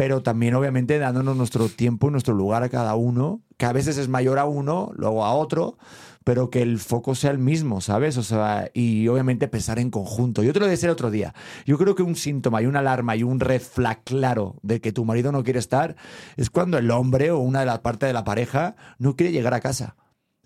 [0.00, 3.98] pero también obviamente dándonos nuestro tiempo y nuestro lugar a cada uno, que a veces
[3.98, 5.76] es mayor a uno, luego a otro,
[6.24, 8.16] pero que el foco sea el mismo, ¿sabes?
[8.16, 10.42] O sea, y obviamente pensar en conjunto.
[10.42, 11.34] Yo te lo decía el otro día.
[11.66, 14.90] Yo creo que un síntoma y una alarma y un red flag claro de que
[14.90, 15.96] tu marido no quiere estar
[16.38, 19.52] es cuando el hombre o una de las partes de la pareja no quiere llegar
[19.52, 19.96] a casa.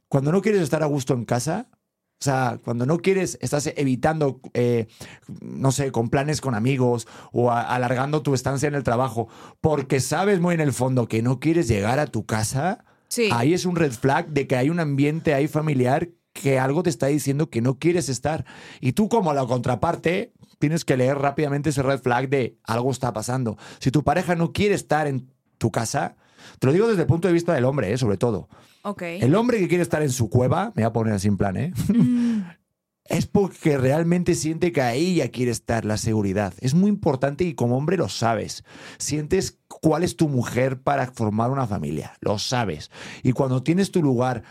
[0.08, 1.68] Cuando no quieres estar a gusto en casa,
[2.24, 4.86] o sea, cuando no quieres, estás evitando, eh,
[5.42, 9.28] no sé, con planes con amigos o alargando tu estancia en el trabajo,
[9.60, 12.86] porque sabes muy en el fondo que no quieres llegar a tu casa,
[13.30, 16.88] ahí es un red flag de que hay un ambiente ahí familiar que algo te
[16.88, 18.46] está diciendo que no quieres estar.
[18.80, 23.12] Y tú como la contraparte, tienes que leer rápidamente ese red flag de algo está
[23.12, 23.58] pasando.
[23.80, 26.16] Si tu pareja no quiere estar en tu casa,
[26.58, 27.98] te lo digo desde el punto de vista del hombre, ¿eh?
[27.98, 28.48] sobre todo.
[29.20, 31.56] El hombre que quiere estar en su cueva, me voy a poner así en plan,
[31.56, 31.72] ¿eh?
[31.88, 32.42] Mm.
[33.06, 36.54] es porque realmente siente que ahí ya quiere estar la seguridad.
[36.60, 38.64] Es muy importante y como hombre lo sabes.
[38.98, 42.16] Sientes cuál es tu mujer para formar una familia.
[42.20, 42.90] Lo sabes.
[43.22, 44.42] Y cuando tienes tu lugar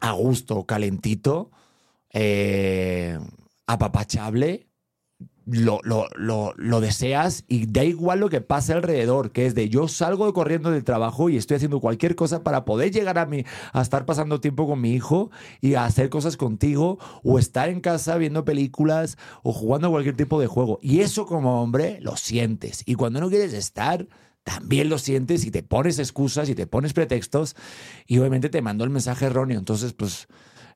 [0.00, 1.50] a gusto, calentito,
[2.12, 3.18] eh,
[3.66, 4.69] apapachable,
[5.50, 9.68] lo, lo, lo, lo, deseas y da igual lo que pase alrededor, que es de
[9.68, 13.44] yo salgo corriendo del trabajo y estoy haciendo cualquier cosa para poder llegar a mí,
[13.72, 15.30] a estar pasando tiempo con mi hijo
[15.60, 20.40] y a hacer cosas contigo o estar en casa viendo películas o jugando cualquier tipo
[20.40, 20.78] de juego.
[20.82, 22.82] Y eso como hombre lo sientes.
[22.86, 24.06] Y cuando no quieres estar,
[24.44, 27.56] también lo sientes y te pones excusas y te pones pretextos
[28.06, 29.58] y obviamente te mandó el mensaje erróneo.
[29.58, 30.28] Entonces, pues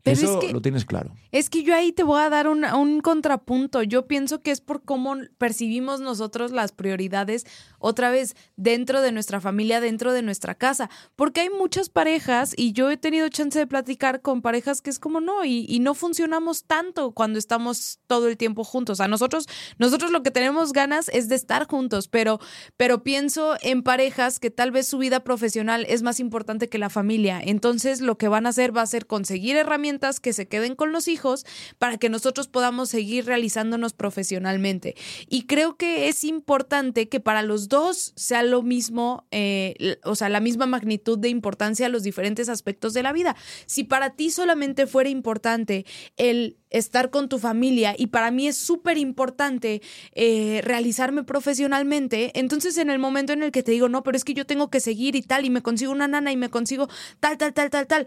[0.05, 1.14] eso lo tienes claro.
[1.32, 3.82] Es que yo ahí te voy a dar un, un, contrapunto.
[3.82, 7.46] Yo pienso que es por cómo percibimos nosotros las prioridades
[7.78, 10.90] otra vez dentro de nuestra familia, dentro de nuestra casa.
[11.16, 14.98] Porque hay muchas parejas y yo he tenido chance de platicar con parejas que es
[14.98, 19.00] como no y, y no funcionamos tanto cuando estamos todo el tiempo juntos.
[19.00, 19.46] A nosotros,
[19.78, 22.40] nosotros lo que tenemos ganas es de estar juntos, pero,
[22.76, 26.90] pero pienso en parejas que tal vez su vida profesional es más importante que la
[26.90, 27.40] familia.
[27.42, 30.92] Entonces lo que van a hacer va a ser conseguir herramientas que se queden con
[30.92, 31.47] los hijos
[31.78, 34.95] para que nosotros podamos seguir realizándonos profesionalmente.
[35.28, 40.28] Y creo que es importante que para los dos sea lo mismo, eh, o sea,
[40.28, 43.36] la misma magnitud de importancia a los diferentes aspectos de la vida.
[43.66, 45.86] Si para ti solamente fuera importante
[46.16, 49.80] el estar con tu familia y para mí es súper importante
[50.12, 54.24] eh, realizarme profesionalmente, entonces en el momento en el que te digo, no, pero es
[54.24, 56.88] que yo tengo que seguir y tal, y me consigo una nana y me consigo
[57.20, 58.07] tal, tal, tal, tal, tal,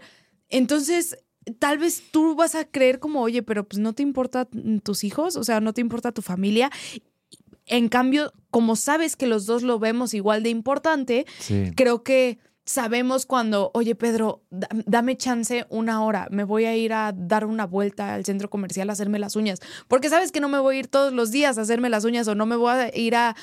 [0.50, 1.16] entonces
[1.58, 4.48] tal vez tú vas a creer como, oye, pero pues no te importa
[4.82, 6.70] tus hijos, o sea, no te importa tu familia.
[7.66, 11.26] En cambio, como sabes que los dos lo vemos igual de importante,
[11.76, 12.38] creo que
[12.68, 17.64] sabemos cuando, oye Pedro, dame chance una hora, me voy a ir a dar una
[17.64, 20.78] vuelta al centro comercial a hacerme las uñas, porque sabes que no me voy a
[20.80, 23.34] ir todos los días a hacerme las uñas o no me voy a ir a,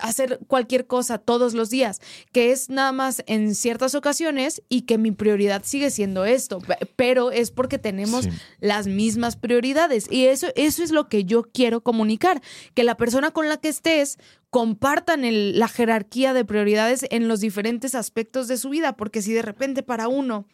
[0.00, 2.00] hacer cualquier cosa todos los días,
[2.30, 6.60] que es nada más en ciertas ocasiones y que mi prioridad sigue siendo esto,
[6.94, 8.28] pero es porque tenemos
[8.60, 10.06] las mismas prioridades.
[10.10, 12.40] Y eso, eso es lo que yo quiero comunicar,
[12.74, 14.18] que la persona con la que estés
[14.54, 19.32] compartan el- la jerarquía de prioridades en los diferentes aspectos de su vida, porque si
[19.32, 20.46] de repente para uno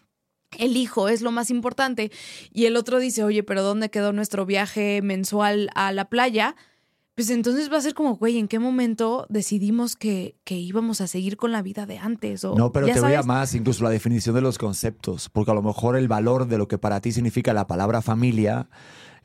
[0.57, 2.11] el hijo es lo más importante
[2.51, 6.57] y el otro dice, oye, pero ¿dónde quedó nuestro viaje mensual a la playa?
[7.15, 11.07] Pues entonces va a ser como, güey, ¿en qué momento decidimos que, que íbamos a
[11.07, 12.43] seguir con la vida de antes?
[12.47, 15.51] O, No, pero te voy a sabes, más, incluso la definición de los conceptos, porque
[15.51, 18.71] a lo mejor el valor de lo que para ti significa la palabra familia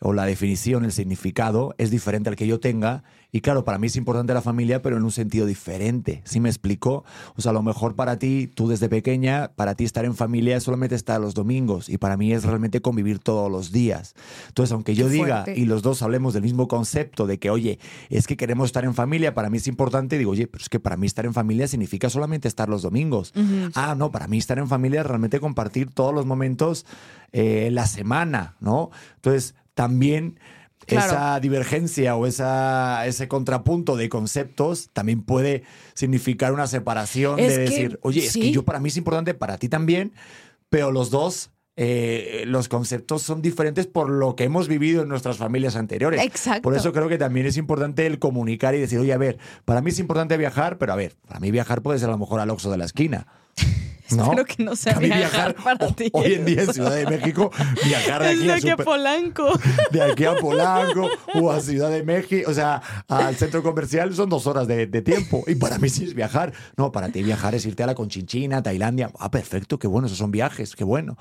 [0.05, 3.03] o la definición, el significado, es diferente al que yo tenga.
[3.31, 6.21] Y claro, para mí es importante la familia, pero en un sentido diferente.
[6.25, 7.03] ¿Sí me explico?
[7.35, 10.57] O sea, a lo mejor para ti, tú desde pequeña, para ti estar en familia
[10.57, 11.89] es solamente estar los domingos.
[11.89, 14.13] Y para mí es realmente convivir todos los días.
[14.47, 15.59] Entonces, aunque yo Qué diga fuerte.
[15.59, 17.79] y los dos hablemos del mismo concepto de que, oye,
[18.11, 20.79] es que queremos estar en familia, para mí es importante, digo, oye, pero es que
[20.79, 23.33] para mí estar en familia significa solamente estar los domingos.
[23.73, 26.85] Ah, no, para mí estar en familia es realmente compartir todos los momentos
[27.31, 28.91] eh, la semana, ¿no?
[29.15, 30.39] Entonces, también
[30.87, 31.13] Claro.
[31.13, 35.63] esa divergencia o esa, ese contrapunto de conceptos también puede
[35.95, 39.33] significar una separación Es de que, decir, oye, es que yo para mí es importante,
[39.33, 40.11] para ti también,
[40.69, 41.49] pero los dos...
[41.75, 46.21] eh, los conceptos son diferentes por lo que hemos vivido en nuestras familias anteriores.
[46.21, 46.61] Exacto.
[46.61, 49.81] Por eso creo que también es importante el comunicar y decir, oye, a ver, para
[49.81, 52.39] mí es importante viajar, pero a ver, para mí viajar puede ser a lo mejor
[52.39, 53.25] al Oxxo de la esquina.
[54.11, 54.23] ¿no?
[54.23, 56.09] Espero que no sea a mí viajar para ti.
[56.13, 57.51] Hoy en día en Ciudad de México,
[57.85, 59.59] viajar de aquí, de a aquí a super- Polanco.
[59.91, 64.29] de aquí a Polanco o a Ciudad de México, o sea, al centro comercial son
[64.29, 65.43] dos horas de, de tiempo.
[65.47, 66.53] Y para mí sí es viajar.
[66.77, 69.09] No, para ti viajar es irte a la Conchinchina, Tailandia.
[69.19, 71.17] Ah, perfecto, qué bueno, esos son viajes, qué bueno.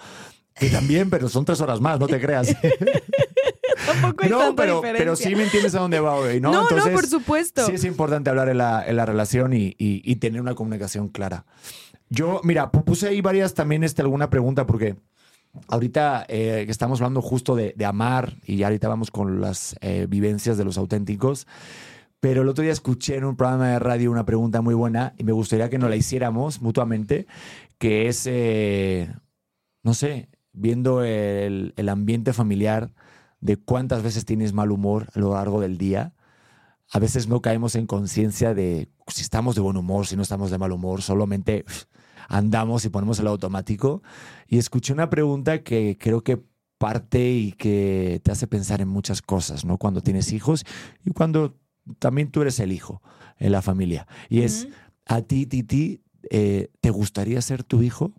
[0.61, 2.55] Y también, pero son tres horas más, no te creas.
[3.87, 4.99] Tampoco hay no, tanta pero, diferencia.
[5.05, 6.53] pero sí me entiendes a dónde va hoy, ¿no?
[6.53, 7.67] No, no, por supuesto.
[7.67, 11.09] Sí es importante hablar en la, en la relación y, y- y tener una comunicación
[11.09, 11.45] clara.
[12.09, 14.97] Yo, mira, pu- puse ahí varias también este, alguna pregunta porque
[15.69, 20.07] ahorita eh, estamos hablando justo de, de amar y ya ahorita vamos con las eh,
[20.09, 21.47] vivencias de los auténticos.
[22.21, 25.25] Pero el otro día escuché en un programa de radio una pregunta muy buena y
[25.25, 27.27] me gustaría que nos la hiciéramos mutuamente,
[27.79, 29.15] que es, eh,
[29.83, 32.93] no sé, viendo el, el ambiente familiar
[33.41, 36.14] de cuántas veces tienes mal humor a lo largo del día.
[36.93, 40.51] A veces no caemos en conciencia de si estamos de buen humor, si no estamos
[40.51, 41.65] de mal humor, solamente
[42.29, 44.03] andamos y ponemos el automático.
[44.47, 46.43] Y escuché una pregunta que creo que
[46.79, 49.79] parte y que te hace pensar en muchas cosas, ¿no?
[49.79, 50.65] Cuando tienes hijos
[51.05, 51.57] y cuando
[51.99, 53.03] también tú eres el hijo
[53.39, 54.07] en la familia.
[54.29, 54.69] Y es,
[55.07, 58.13] a ti, Titi, eh, ¿te gustaría ser tu hijo?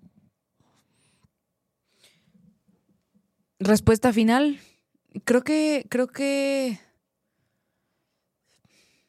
[3.59, 4.59] Respuesta final.
[5.23, 6.79] Creo que, creo que.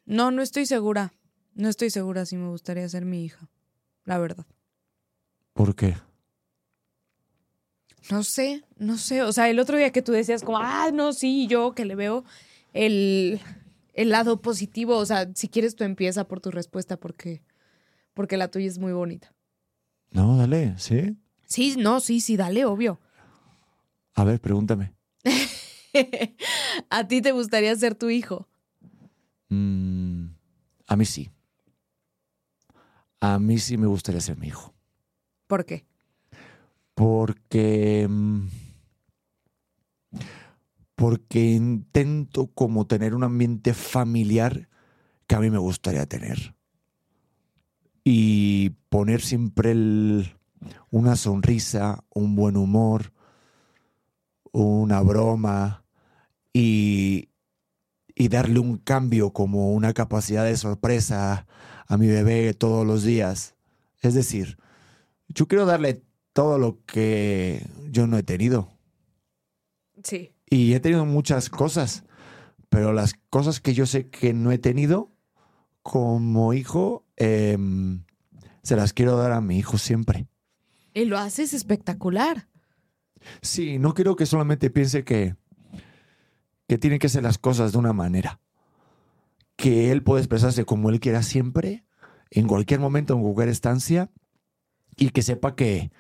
[0.07, 1.13] No, no estoy segura.
[1.55, 3.49] No estoy segura si me gustaría ser mi hija.
[4.05, 4.47] La verdad.
[5.53, 5.97] ¿Por qué?
[8.11, 9.23] No sé, no sé.
[9.23, 11.97] O sea, el otro día que tú decías como, ah, no, sí, yo que le
[11.97, 12.25] veo
[12.73, 13.41] el,
[13.95, 14.97] el lado positivo.
[14.97, 17.43] O sea, si quieres tú empieza por tu respuesta porque,
[18.15, 19.35] porque la tuya es muy bonita.
[20.13, 21.17] No, dale, ¿sí?
[21.47, 23.01] Sí, no, sí, sí, dale, obvio.
[24.15, 24.93] A ver, pregúntame.
[26.91, 28.47] ¿A ti te gustaría ser tu hijo?
[29.49, 30.27] Mm,
[30.89, 31.31] a mí sí.
[33.21, 34.75] A mí sí me gustaría ser mi hijo.
[35.47, 35.87] ¿Por qué?
[36.95, 38.07] Porque.
[38.09, 38.47] mm,
[40.95, 44.71] Porque intento como tener un ambiente familiar
[45.27, 46.55] que a mí me gustaría tener.
[48.03, 50.37] Y poner siempre el-
[50.91, 53.13] una sonrisa, un buen humor,
[54.53, 55.85] una broma
[56.55, 57.29] y,
[58.19, 61.47] y darle un cambio como una capacidad de sorpresa
[61.87, 63.55] a mi bebé todos los días.
[64.01, 64.57] Es decir,
[65.29, 66.03] yo quiero darle
[66.33, 68.73] todo lo que yo no he tenido.
[70.03, 70.33] Sí.
[70.49, 72.05] Y he tenido muchas cosas,
[72.71, 75.13] pero las cosas que yo sé que no he tenido
[75.83, 78.05] como hijo, em,
[78.63, 80.27] se las quiero dar a mi hijo siempre.
[80.95, 82.49] Y lo haces espectacular.
[83.43, 85.37] Sí, no quiero que solamente piense que,
[86.67, 88.41] que tiene que ser las cosas de una manera.
[89.57, 91.85] Que él puede expresarse como él quiera siempre,
[92.31, 94.11] en cualquier momento, en cualquier estancia,
[94.97, 95.91] y que sepa que,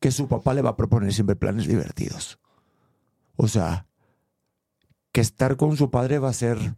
[0.00, 2.38] que su papá le va a proponer siempre planes divertidos.
[3.36, 3.86] O sea,
[5.12, 6.76] que estar con su padre va a ser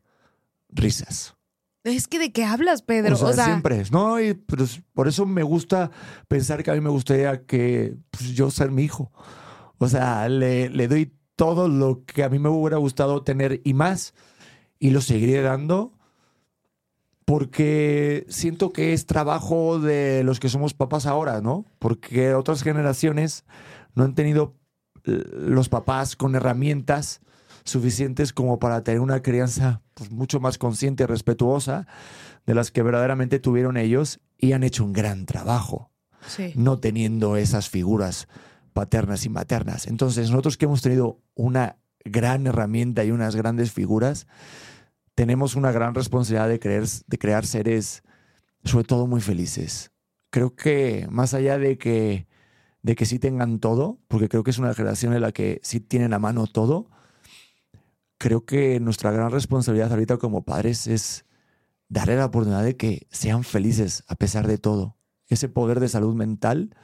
[0.69, 1.37] risas.
[1.85, 3.15] Es que de qué hablas, Pedro.
[3.15, 3.83] o sea, siempre.
[3.91, 5.91] No, y pues, por eso me gusta
[6.29, 9.13] pensar que a mí me gustaría que pues, yo ser mi hijo.
[9.77, 13.75] O sea, le, le doy todo lo que a mí me hubiera gustado tener y
[13.75, 14.15] más.
[14.79, 15.93] Y lo seguiré dando
[17.25, 21.65] porque siento que es trabajo de los que somos papás ahora, ¿no?
[21.79, 23.45] Porque otras generaciones
[23.95, 24.55] no han tenido
[25.05, 27.21] eh, los papás con herramientas
[27.65, 31.87] suficientes como para tener una crianza pues, mucho más consciente y respetuosa
[32.45, 35.91] de las que verdaderamente tuvieron ellos y han hecho un gran trabajo,
[36.27, 36.53] Sí.
[36.57, 38.29] no teniendo esas figuras
[38.75, 39.87] paternas y maternas.
[39.87, 44.27] Entonces, nosotros que hemos tenido una gran herramienta y unas grandes figuras,
[45.15, 48.03] tenemos una gran responsabilidad de, creer, de crear seres,
[48.65, 49.93] sobre todo muy felices.
[50.31, 52.27] Creo que más allá de que,
[52.83, 55.81] de que sí tengan todo, porque creo que es una generación en la que sí
[55.81, 56.91] tienen a mano todo,
[58.19, 61.25] creo que nuestra gran responsabilidad ahorita como padres es
[61.89, 64.97] darle la oportunidad de que sean felices a pesar de todo.
[65.29, 66.75] Ese poder de salud mental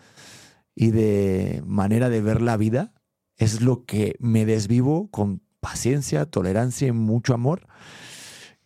[0.80, 2.94] y de manera de ver la vida
[3.36, 7.66] es lo que me desvivo con paciencia, tolerancia y mucho amor.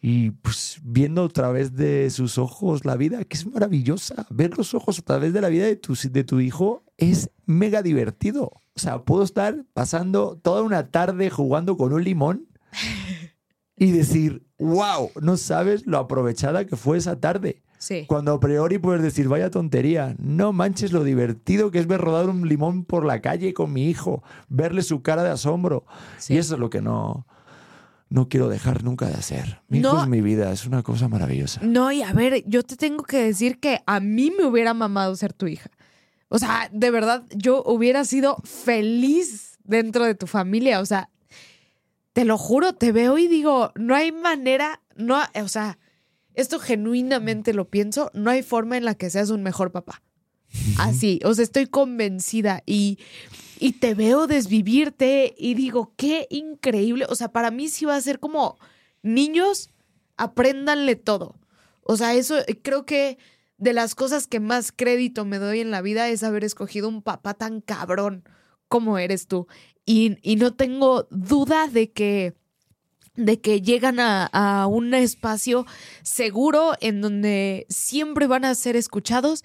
[0.00, 4.28] Y pues viendo a través de sus ojos la vida, que es maravillosa.
[4.30, 7.82] Ver los ojos a través de la vida de tu, de tu hijo es mega
[7.82, 8.52] divertido.
[8.76, 12.46] O sea, puedo estar pasando toda una tarde jugando con un limón
[13.76, 17.64] y decir, wow, no sabes lo aprovechada que fue esa tarde.
[17.84, 18.06] Sí.
[18.06, 22.30] Cuando a priori puedes decir, vaya tontería, no manches lo divertido que es ver rodar
[22.30, 25.84] un limón por la calle con mi hijo, verle su cara de asombro.
[26.16, 26.32] Sí.
[26.32, 27.26] Y eso es lo que no,
[28.08, 29.60] no quiero dejar nunca de hacer.
[29.68, 31.60] Mi hijo es mi vida, es una cosa maravillosa.
[31.62, 35.14] No, y a ver, yo te tengo que decir que a mí me hubiera mamado
[35.14, 35.68] ser tu hija.
[36.28, 40.80] O sea, de verdad, yo hubiera sido feliz dentro de tu familia.
[40.80, 41.10] O sea,
[42.14, 45.76] te lo juro, te veo y digo, no hay manera, no, o sea,
[46.34, 50.02] esto genuinamente lo pienso, no hay forma en la que seas un mejor papá.
[50.78, 52.98] Así, o sea, estoy convencida y,
[53.58, 57.06] y te veo desvivirte y digo, qué increíble.
[57.08, 58.58] O sea, para mí sí va a ser como
[59.02, 59.70] niños,
[60.16, 61.38] apréndanle todo.
[61.82, 63.18] O sea, eso eh, creo que
[63.58, 67.02] de las cosas que más crédito me doy en la vida es haber escogido un
[67.02, 68.24] papá tan cabrón
[68.68, 69.46] como eres tú.
[69.84, 72.34] Y, y no tengo duda de que
[73.16, 75.66] de que llegan a, a un espacio
[76.02, 79.44] seguro en donde siempre van a ser escuchados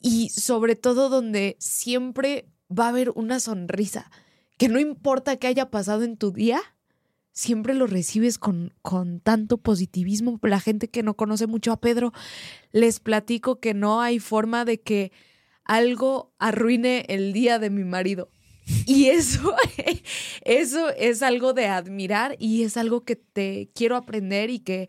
[0.00, 4.10] y sobre todo donde siempre va a haber una sonrisa,
[4.56, 6.60] que no importa qué haya pasado en tu día,
[7.32, 10.38] siempre lo recibes con, con tanto positivismo.
[10.42, 12.12] La gente que no conoce mucho a Pedro,
[12.72, 15.12] les platico que no hay forma de que
[15.64, 18.28] algo arruine el día de mi marido.
[18.86, 19.54] Y eso,
[20.44, 24.88] eso es algo de admirar y es algo que te quiero aprender y que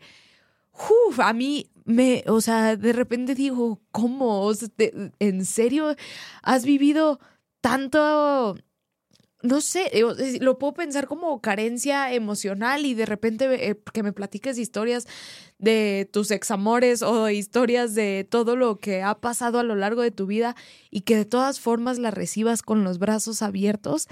[1.18, 4.50] a mí me, o sea, de repente digo, ¿cómo?
[5.18, 5.96] ¿En serio
[6.42, 7.18] has vivido
[7.60, 8.56] tanto,
[9.42, 14.12] no sé, eh, lo puedo pensar como carencia emocional y de repente eh, que me
[14.12, 15.06] platiques historias
[15.58, 20.10] de tus examores o historias de todo lo que ha pasado a lo largo de
[20.10, 20.56] tu vida
[20.90, 24.08] y que de todas formas las recibas con los brazos abiertos.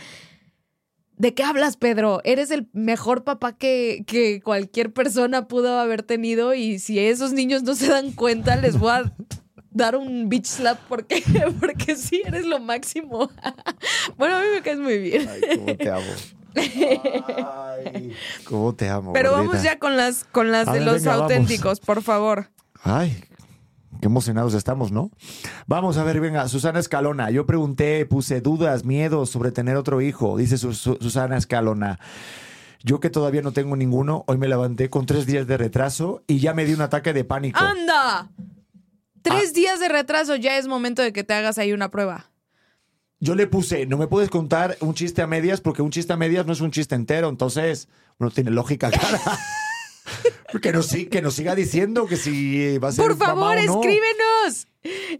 [1.16, 2.20] ¿De qué hablas, Pedro?
[2.24, 7.62] Eres el mejor papá que, que cualquier persona pudo haber tenido y si esos niños
[7.62, 9.14] no se dan cuenta, les voy a
[9.72, 11.22] dar un bitch slap porque,
[11.60, 13.30] porque sí, eres lo máximo.
[14.18, 15.28] bueno, a mí me caes muy bien.
[15.28, 16.12] Ay, cómo te amo.
[16.56, 18.12] Ay,
[18.44, 19.12] cómo te amo.
[19.12, 21.22] Pero vamos ya con las, con las A de ver, los venga, vamos.
[21.32, 22.50] auténticos, por favor.
[22.82, 23.22] Ay,
[24.00, 25.10] qué emocionados estamos, ¿no?
[25.66, 27.30] Vamos a ver, venga, Susana Escalona.
[27.30, 30.36] Yo pregunté, puse dudas, miedos sobre tener otro hijo.
[30.36, 31.98] Dice Su- Su- Susana Escalona.
[32.82, 36.38] Yo que todavía no tengo ninguno, hoy me levanté con tres días de retraso y
[36.38, 37.60] ya me di un ataque de pánico.
[37.60, 38.30] ¡Anda!
[39.24, 39.34] Ah.
[39.36, 42.30] Tres días de retraso, ya es momento de que te hagas ahí una prueba.
[43.22, 46.16] Yo le puse, no me puedes contar un chiste a medias porque un chiste a
[46.16, 47.28] medias no es un chiste entero.
[47.28, 49.20] Entonces, bueno, tiene lógica, cara.
[50.62, 53.66] que, nos, que nos siga diciendo que si va a ser Por favor, mamá o
[53.66, 53.74] no.
[53.80, 54.66] escríbenos.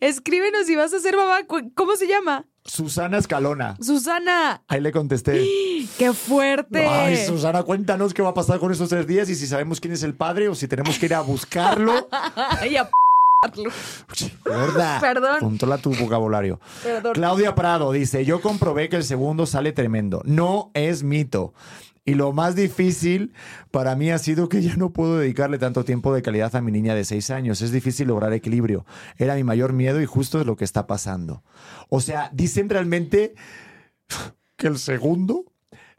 [0.01, 1.40] Escríbenos si vas a ser mamá.
[1.74, 2.46] ¿Cómo se llama?
[2.64, 3.76] Susana Escalona.
[3.82, 4.62] Susana.
[4.68, 5.44] Ahí le contesté.
[5.98, 6.86] ¡Qué fuerte!
[6.86, 9.92] Ay, Susana, cuéntanos qué va a pasar con esos tres días y si sabemos quién
[9.92, 12.09] es el padre o si tenemos que ir a buscarlo.
[12.34, 12.90] Ay, a p-
[14.45, 14.99] Gorda.
[15.01, 15.41] Perdón.
[15.41, 16.61] Controla tu vocabulario.
[16.82, 17.14] Perdón.
[17.14, 20.22] Claudia Prado dice: Yo comprobé que el segundo sale tremendo.
[20.26, 21.55] No es mito.
[22.05, 23.32] Y lo más difícil
[23.70, 26.72] para mí ha sido que ya no puedo dedicarle tanto tiempo de calidad a mi
[26.72, 27.62] niña de seis años.
[27.62, 28.84] Es difícil lograr equilibrio.
[29.16, 31.43] Era mi mayor miedo y justo es lo que está pasando.
[31.88, 33.34] O sea, dicen realmente
[34.57, 35.45] que el segundo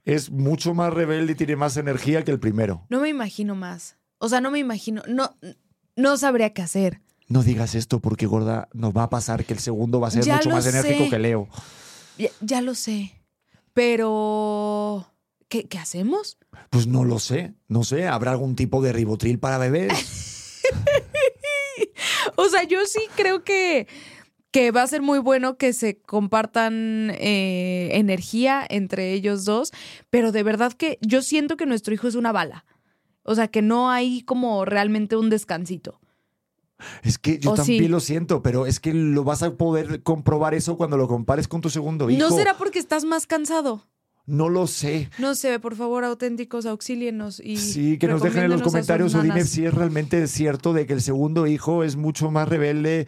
[0.03, 2.85] es mucho más rebelde y tiene más energía que el primero.
[2.89, 3.97] No me imagino más.
[4.17, 5.01] O sea, no me imagino.
[5.07, 5.37] No,
[5.95, 7.01] no sabría qué hacer.
[7.31, 10.23] No digas esto porque, gorda, nos va a pasar que el segundo va a ser
[10.25, 11.09] Ya mucho más enérgico sé.
[11.09, 11.47] que Leo.
[12.17, 13.13] Ya, ya lo sé.
[13.73, 15.07] Pero.
[15.47, 16.37] ¿Qué, qué hacemos?
[16.69, 20.61] Pues no lo sé, no sé, ¿habrá algún tipo de ribotril para bebés?
[22.35, 23.87] O sea, yo sí creo que,
[24.51, 29.71] que va a ser muy bueno que se compartan eh, energía entre ellos dos,
[30.09, 32.65] pero de verdad que yo siento que nuestro hijo es una bala.
[33.23, 35.99] O sea, que no hay como realmente un descansito.
[37.03, 37.87] Es que yo ¿O también sí?
[37.89, 41.61] lo siento, pero es que lo vas a poder comprobar eso cuando lo compares con
[41.61, 42.19] tu segundo hijo.
[42.19, 43.85] ¿No será porque estás más cansado?
[44.27, 45.09] No lo sé.
[45.17, 49.21] No sé, por favor, auténticos, auxílienos y Sí, que nos dejen en los comentarios o
[49.21, 53.07] dime si es realmente cierto de que el segundo hijo es mucho más rebelde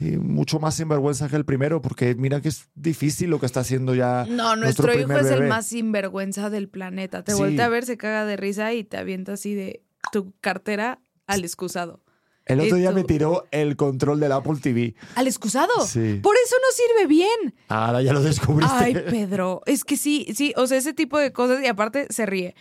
[0.00, 3.60] y mucho más sinvergüenza que el primero, porque mira que es difícil lo que está
[3.60, 4.26] haciendo ya.
[4.28, 7.22] No, nuestro, hijo es el más sinvergüenza del planeta.
[7.22, 7.38] Te Sí.
[7.38, 11.44] voltea a ver, se caga de risa y te avienta así de tu cartera al
[11.44, 12.00] excusado.
[12.46, 14.94] El otro día me tiró el control del Apple TV.
[15.14, 15.72] ¿Al excusado?
[15.86, 16.20] Sí.
[16.22, 17.54] Por eso no sirve bien.
[17.68, 18.74] Ahora ya lo descubriste.
[18.76, 22.26] Ay, Pedro, es que sí, sí, o sea, ese tipo de cosas y aparte se
[22.26, 22.54] ríe.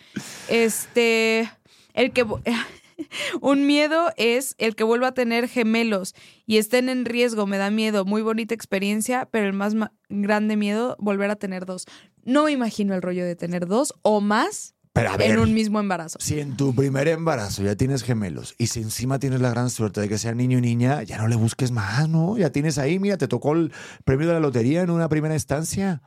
[0.48, 1.52] Este,
[1.94, 2.26] el que
[3.42, 6.16] un miedo es el que vuelva a tener gemelos
[6.46, 9.76] y estén en riesgo, me da miedo, muy bonita experiencia, pero el más
[10.10, 11.86] grande miedo volver a tener dos.
[12.24, 15.54] No me imagino el rollo de tener dos o más Pero a ver, en un
[15.56, 16.20] mismo embarazo.
[16.22, 20.02] si en tu primer embarazo ya tienes gemelos y si encima tienes la gran suerte
[20.02, 22.38] de que sean niño y niña, ya no le busques más, ¿no?
[22.38, 23.74] Ya tienes ahí, mira, te tocó el
[24.06, 26.04] premio de la lotería en una primera instancia.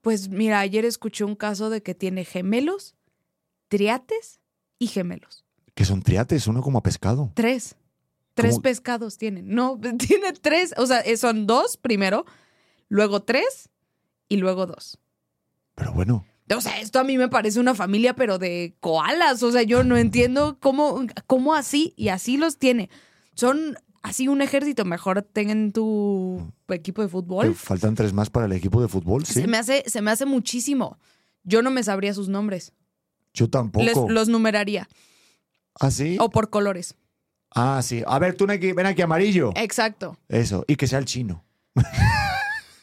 [0.00, 2.96] Pues mira, ayer escuché un caso de que tiene gemelos,
[3.68, 4.40] triates
[4.80, 5.44] y gemelos.
[5.74, 7.30] Que son triates, uno como a pescado.
[7.34, 7.76] Tres.
[8.34, 8.62] Tres ¿Cómo?
[8.62, 9.48] pescados tienen.
[9.54, 10.74] No, tiene tres.
[10.76, 12.26] O sea, eh, son dos primero,
[12.88, 13.70] luego tres
[14.28, 14.98] y luego dos.
[15.76, 19.42] Pero bueno, O sea, esto a mí me parece una familia, pero de koalas.
[19.42, 22.90] O sea, yo no entiendo cómo, cómo así y así los tiene.
[23.34, 24.84] Son así un ejército.
[24.84, 27.54] Mejor tengan tu equipo de te fútbol.
[27.54, 29.34] faltan tres más para el equipo de fútbol, sí.
[29.40, 30.98] Se me hace, se me hace muchísimo.
[31.44, 32.72] Yo no me sabría sus nombres.
[33.32, 33.84] Yo tampoco.
[33.84, 34.88] Les- los numeraría.
[35.80, 36.16] ¿Ah, sí?
[36.20, 36.94] O por colores.
[37.54, 38.02] Ah, sí.
[38.06, 39.52] A ver, tú ven aquí, amarillo.
[39.56, 40.18] Exacto.
[40.28, 40.64] Eso.
[40.68, 41.44] Y que sea el chino.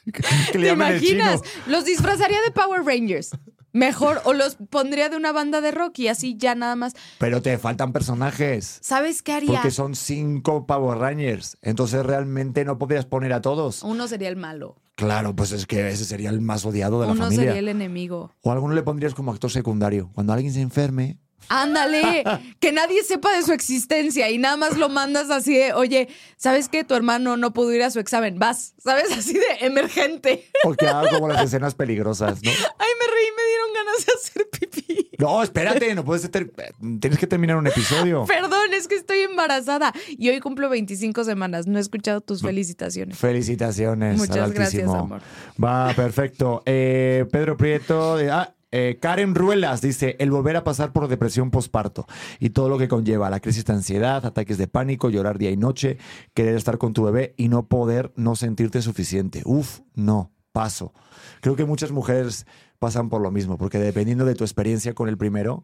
[0.51, 1.41] ¿Te imaginas?
[1.68, 3.32] Los disfrazaría de Power Rangers.
[3.74, 6.93] Mejor, o los pondría de una banda de rock y así ya nada más.
[7.17, 8.80] Pero te faltan personajes.
[8.82, 9.53] ¿Sabes qué haría?
[9.53, 11.57] Porque son cinco Power Rangers.
[11.61, 13.84] Entonces realmente no podrías poner a todos.
[13.84, 14.76] Uno sería el malo.
[14.95, 17.45] Claro, pues es que ese sería el más odiado de la Uno familia.
[17.45, 18.32] sería el enemigo.
[18.41, 20.11] O a alguno le pondrías como actor secundario.
[20.13, 21.17] Cuando alguien se enferme,
[21.49, 22.23] Ándale,
[22.59, 26.69] que nadie sepa de su existencia y nada más lo mandas así de, oye, ¿sabes
[26.69, 26.83] qué?
[26.83, 29.11] Tu hermano no pudo ir a su examen, vas, ¿sabes?
[29.17, 30.49] Así de emergente.
[30.63, 32.49] o que haga como las escenas peligrosas, ¿no?
[32.51, 35.09] Ay, me reí, me dieron ganas de hacer pipí.
[35.19, 36.51] No, espérate, no puedes ter-
[36.99, 38.25] tienes que terminar un episodio.
[38.27, 41.67] Perdón, es que estoy embarazada y hoy cumplo 25 semanas.
[41.67, 43.17] No he escuchado tus felicitaciones.
[43.17, 44.17] Felicitaciones.
[44.17, 44.95] Muchas gracias, Altísimo.
[44.95, 45.21] amor.
[45.63, 46.63] Va, perfecto.
[46.65, 48.17] Eh, Pedro Prieto.
[48.17, 52.05] de- ah, eh, Karen Ruelas dice: el volver a pasar por depresión posparto
[52.39, 55.57] y todo lo que conlleva la crisis de ansiedad, ataques de pánico, llorar día y
[55.57, 55.97] noche,
[56.34, 59.41] querer estar con tu bebé y no poder no sentirte suficiente.
[59.45, 60.93] Uf, no, paso.
[61.41, 62.45] Creo que muchas mujeres
[62.80, 65.63] pasan por lo mismo, porque dependiendo de tu experiencia con el primero,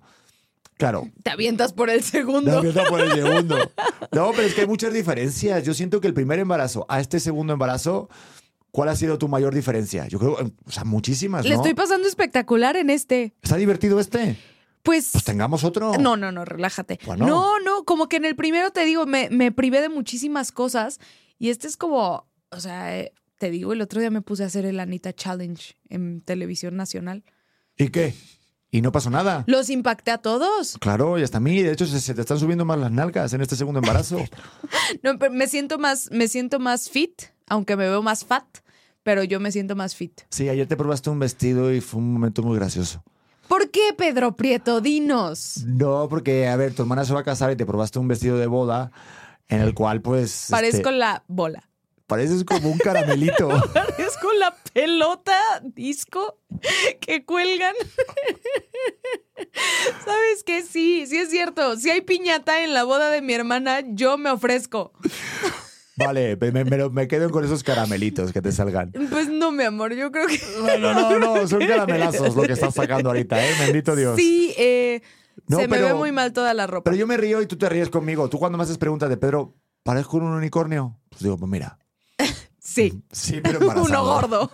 [0.77, 2.51] claro, Te avientas por el segundo.
[2.51, 3.57] no, empieza por el segundo.
[4.11, 5.63] No, pero es que hay muchas diferencias.
[5.63, 8.09] Yo siento que el primer embarazo a este segundo embarazo,
[8.77, 10.07] ¿cuál ha sido tu mayor diferencia?
[10.07, 13.33] Yo creo, o sea, muchísimas, Le estoy pasando espectacular en este.
[13.41, 14.37] ¿Está divertido este?
[14.83, 15.09] Pues.
[15.13, 15.93] Pues tengamos otro.
[15.97, 16.99] No, no, no, relájate.
[17.03, 17.25] Bueno.
[17.25, 20.99] No, no, como que en el primero te digo, me, me privé de muchísimas cosas
[21.39, 24.45] y este es como, o sea, eh, te digo, el otro día me puse a
[24.45, 27.23] hacer el Anita Challenge en televisión nacional.
[27.77, 28.13] ¿Y qué?
[28.69, 29.43] ¿Y no pasó nada?
[29.47, 30.77] Los impacté a todos.
[30.79, 33.33] Claro, y hasta a mí, de hecho, se, se te están subiendo más las nalgas
[33.33, 34.23] en este segundo embarazo.
[35.01, 38.45] No, pero me siento más, me siento más fit, aunque me veo más fat,
[39.07, 40.11] pero yo me siento más fit.
[40.29, 43.01] Sí, ayer te probaste un vestido y fue un momento muy gracioso.
[43.47, 44.81] ¿Por qué, Pedro Prieto?
[44.81, 45.63] Dinos.
[45.65, 48.37] No, porque, a ver, tu hermana se va a casar y te probaste un vestido
[48.37, 48.91] de boda
[49.47, 50.47] en el cual, pues.
[50.49, 51.69] Parezco este, la bola.
[52.05, 53.47] pareces como un caramelito.
[53.73, 56.41] Parezco la pelota disco
[56.99, 57.75] que cuelgan.
[60.03, 60.63] ¿Sabes qué?
[60.63, 61.77] Sí, sí es cierto.
[61.77, 64.91] Si hay piñata en la boda de mi hermana, yo me ofrezco.
[65.97, 68.91] Vale, me, me- me- quedo con esos caramelitos que te salgan.
[69.09, 70.39] Pues no, mi amor, yo creo que...
[70.79, 73.51] No, no, no, son caramelazos lo que estás sacando ahorita, ¿eh?
[73.59, 74.15] Bendito Dios.
[74.15, 75.01] Sí, eh,
[75.47, 76.83] No, se me ve muy mal toda la ropa.
[76.91, 78.29] Pero yo me río y tú te ríes conmigo.
[78.29, 80.99] Tú cuando me haces preguntas de Pedro, ¿parezco un unicornio?
[81.09, 81.77] Pues digo, pues mira.
[82.59, 84.51] Sí, Sí, pero uno gordo.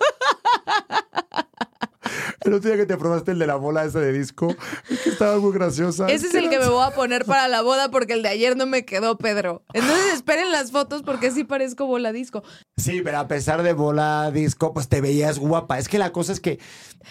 [2.44, 4.56] El otro día que te probaste el de la bola esa de disco,
[4.90, 6.08] es que estaba muy graciosa.
[6.08, 8.58] Ese es el que me voy a poner para la boda porque el de ayer
[8.58, 9.64] no me quedó, Pedro.
[9.74, 12.44] Entonces esperen las fotos porque sí parezco bola disco.
[12.78, 15.80] Sí, pero a pesar de bola disco, pues te veías guapa.
[15.80, 16.60] Es que la cosa es que,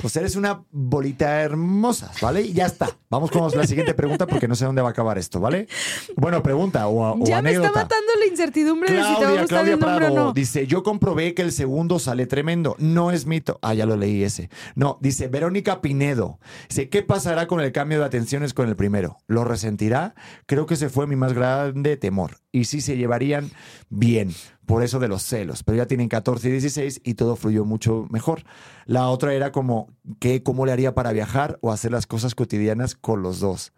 [0.01, 2.43] pues eres una bolita hermosa, ¿vale?
[2.43, 2.97] Y ya está.
[3.09, 5.69] Vamos con la siguiente pregunta porque no sé dónde va a acabar esto, ¿vale?
[6.17, 9.19] Bueno, pregunta o, o ya me está matando la incertidumbre de si te va a
[9.19, 10.33] Claudia, gustar Claudia el nombre Prado o no.
[10.33, 12.77] dice, yo comprobé que el segundo sale tremendo.
[12.79, 13.59] No es mito.
[13.63, 14.51] Ah, ya lo leí ese.
[14.75, 16.39] No, dice Verónica Pinedo.
[16.69, 19.19] Dice, ¿qué pasará con el cambio de atenciones con el primero?
[19.27, 20.15] ¿Lo resentirá?
[20.47, 22.39] Creo que ese fue mi más grande temor.
[22.53, 23.51] Y sí se llevarían
[23.89, 24.33] bien,
[24.67, 25.63] por eso de los celos.
[25.63, 28.43] Pero ya tienen 14 y 16 y todo fluyó mucho mejor.
[28.87, 29.89] La otra era como,
[30.21, 33.73] ¿qué, ¿cómo le haría para viajar o hacer las cosas cotidianas con los dos?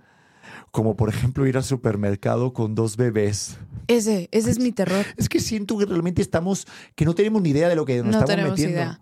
[0.70, 3.56] Como por ejemplo ir al supermercado con dos bebés.
[3.86, 5.04] Ese, ese es mi terror.
[5.16, 8.06] Es que siento que realmente estamos, que no tenemos ni idea de lo que nos
[8.06, 8.76] No estamos tenemos metiendo.
[8.80, 9.00] idea.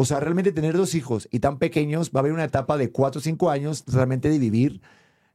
[0.00, 2.92] O sea, realmente tener dos hijos y tan pequeños, va a haber una etapa de
[2.92, 4.80] cuatro o cinco años realmente de vivir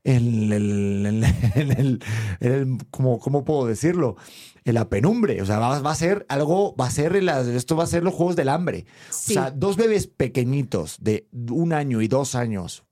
[0.06, 1.24] en el, en el-
[1.56, 2.04] en el-
[2.40, 4.16] en el- ¿cómo, puedo decirlo?
[4.64, 5.42] En la penumbre.
[5.42, 8.04] O sea, va, va a ser algo, va a ser, las- esto va a ser
[8.04, 8.86] los juegos del hambre.
[9.10, 9.34] Sí.
[9.34, 12.86] O sea, dos bebés pequeñitos de un año y dos años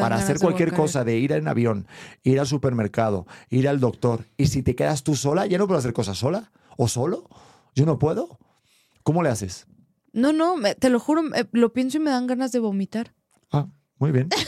[0.00, 1.86] para hacer cualquier cosa, de ir en avión,
[2.24, 5.78] ir al supermercado, ir al doctor, y si te quedas tú sola, ya no puedo
[5.78, 7.28] hacer cosas sola o solo,
[7.76, 8.40] yo no puedo.
[9.04, 9.68] ¿Cómo le haces?
[10.16, 13.14] No, no, me- te lo juro, me- lo pienso y me dan ganas de vomitar.
[13.52, 14.28] Ah, muy bien.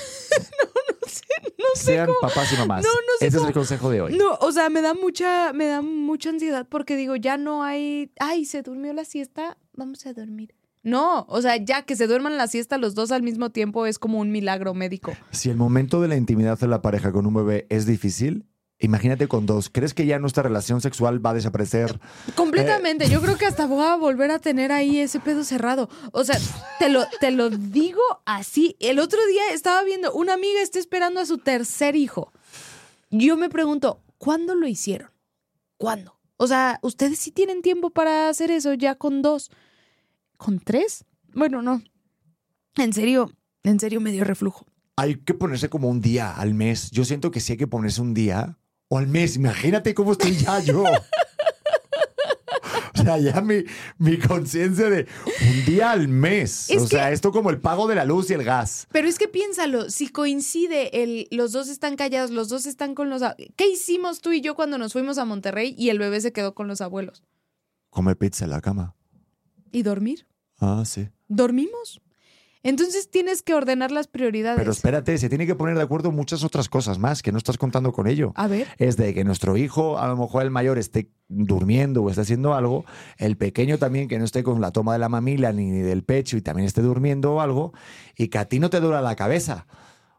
[1.74, 2.82] Sean papás y mamás.
[2.82, 4.16] No, no sé Ese es el consejo de hoy.
[4.16, 8.10] No, o sea, me da mucha, me da mucha ansiedad porque digo, ya no hay,
[8.18, 10.54] ay, se durmió la siesta, vamos a dormir.
[10.82, 13.98] No, o sea, ya que se duerman la siesta los dos al mismo tiempo es
[13.98, 15.12] como un milagro médico.
[15.30, 18.46] Si el momento de la intimidad de la pareja con un bebé es difícil,
[18.78, 19.70] imagínate con dos.
[19.70, 22.00] ¿Crees que ya nuestra relación sexual va a desaparecer?
[22.34, 23.08] Completamente.
[23.08, 25.88] Yo creo que hasta voy a volver a tener ahí ese pedo cerrado.
[26.12, 26.38] O sea,
[26.78, 28.76] te lo, te lo digo así.
[28.80, 32.32] El otro día estaba viendo, una amiga está esperando a su tercer hijo.
[33.10, 35.10] Yo me pregunto, ¿cuándo lo hicieron?
[35.76, 36.18] ¿Cuándo?
[36.36, 39.50] O sea, ¿ustedes sí tienen tiempo para hacer eso ya con dos?
[40.36, 41.04] ¿Con tres?
[41.34, 41.82] Bueno, no.
[42.76, 43.32] En serio,
[43.64, 44.66] en serio me dio reflujo.
[44.96, 46.90] Hay que ponerse como un día al mes.
[46.90, 48.58] Yo siento que sí hay que ponerse un día
[48.88, 49.36] o al mes.
[49.36, 50.84] Imagínate cómo estoy ya yo.
[52.94, 53.64] O sea, ya mi,
[53.98, 55.06] mi conciencia de
[55.40, 56.68] un día al mes.
[56.68, 58.88] Es o sea, esto como el pago de la luz y el gas.
[58.90, 63.08] Pero es que piénsalo, si coincide el los dos están callados, los dos están con
[63.08, 63.22] los
[63.56, 66.54] ¿Qué hicimos tú y yo cuando nos fuimos a Monterrey y el bebé se quedó
[66.54, 67.22] con los abuelos?
[67.90, 68.96] Comer pizza en la cama.
[69.70, 70.26] ¿Y dormir?
[70.58, 71.08] Ah, sí.
[71.28, 72.00] ¿Dormimos?
[72.62, 74.58] Entonces tienes que ordenar las prioridades.
[74.58, 77.58] Pero espérate, se tiene que poner de acuerdo muchas otras cosas más que no estás
[77.58, 78.32] contando con ello.
[78.34, 78.66] A ver.
[78.78, 82.54] Es de que nuestro hijo, a lo mejor el mayor, esté durmiendo o esté haciendo
[82.54, 82.84] algo,
[83.18, 86.36] el pequeño también que no esté con la toma de la mamila ni del pecho
[86.36, 87.72] y también esté durmiendo o algo,
[88.16, 89.66] y que a ti no te dura la cabeza.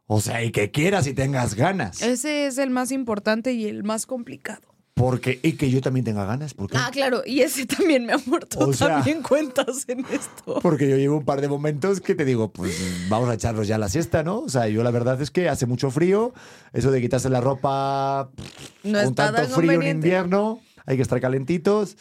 [0.06, 2.02] O sea, y que quieras y tengas ganas.
[2.02, 4.69] Ese es el más importante y el más complicado.
[5.00, 6.54] Porque, y que yo también tenga ganas.
[6.54, 6.78] ¿Por qué?
[6.78, 10.60] Ah, claro, y ese también, mi amor, tú O sea- también cuentas en esto.
[10.62, 12.76] Porque yo llevo un par de momentos que te digo, pues
[13.10, 14.40] vamos a echarnos ya la siesta, ¿no?
[14.42, 16.34] O sea, yo la verdad es que hace mucho frío,
[16.74, 18.30] eso de quitarse la ropa,
[18.84, 21.96] No un tanto tan frío en invierno, hay que estar calentitos.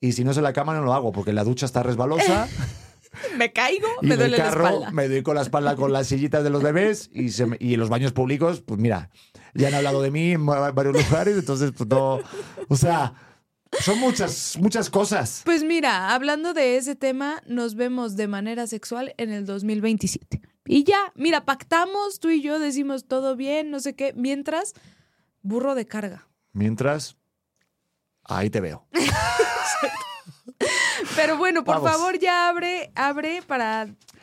[0.00, 2.46] Y si no es en la cama, no lo hago, porque la ducha está resbalosa.
[3.38, 4.90] Me caigo, y me en el duele la carro espalda.
[4.90, 7.10] me doy con la espalda con las sillitas de los bebés.
[7.12, 9.08] Y, se me- y en los baños públicos, pues mira,
[9.54, 12.20] ya han hablado de mí en va- varios lugares, entonces, pues no.
[12.68, 13.14] O sea,
[13.80, 15.42] son muchas, muchas cosas.
[15.44, 20.40] Pues mira, hablando de ese tema, nos vemos de manera sexual en el 2027.
[20.66, 24.72] Y ya, mira, pactamos, tú y yo decimos todo bien, no sé qué, mientras,
[25.42, 26.26] burro de carga.
[26.52, 27.16] Mientras,
[28.24, 28.86] ahí te veo.
[31.16, 31.90] Pero bueno, por Vamos.
[31.92, 33.82] favor, ya abre, abre para.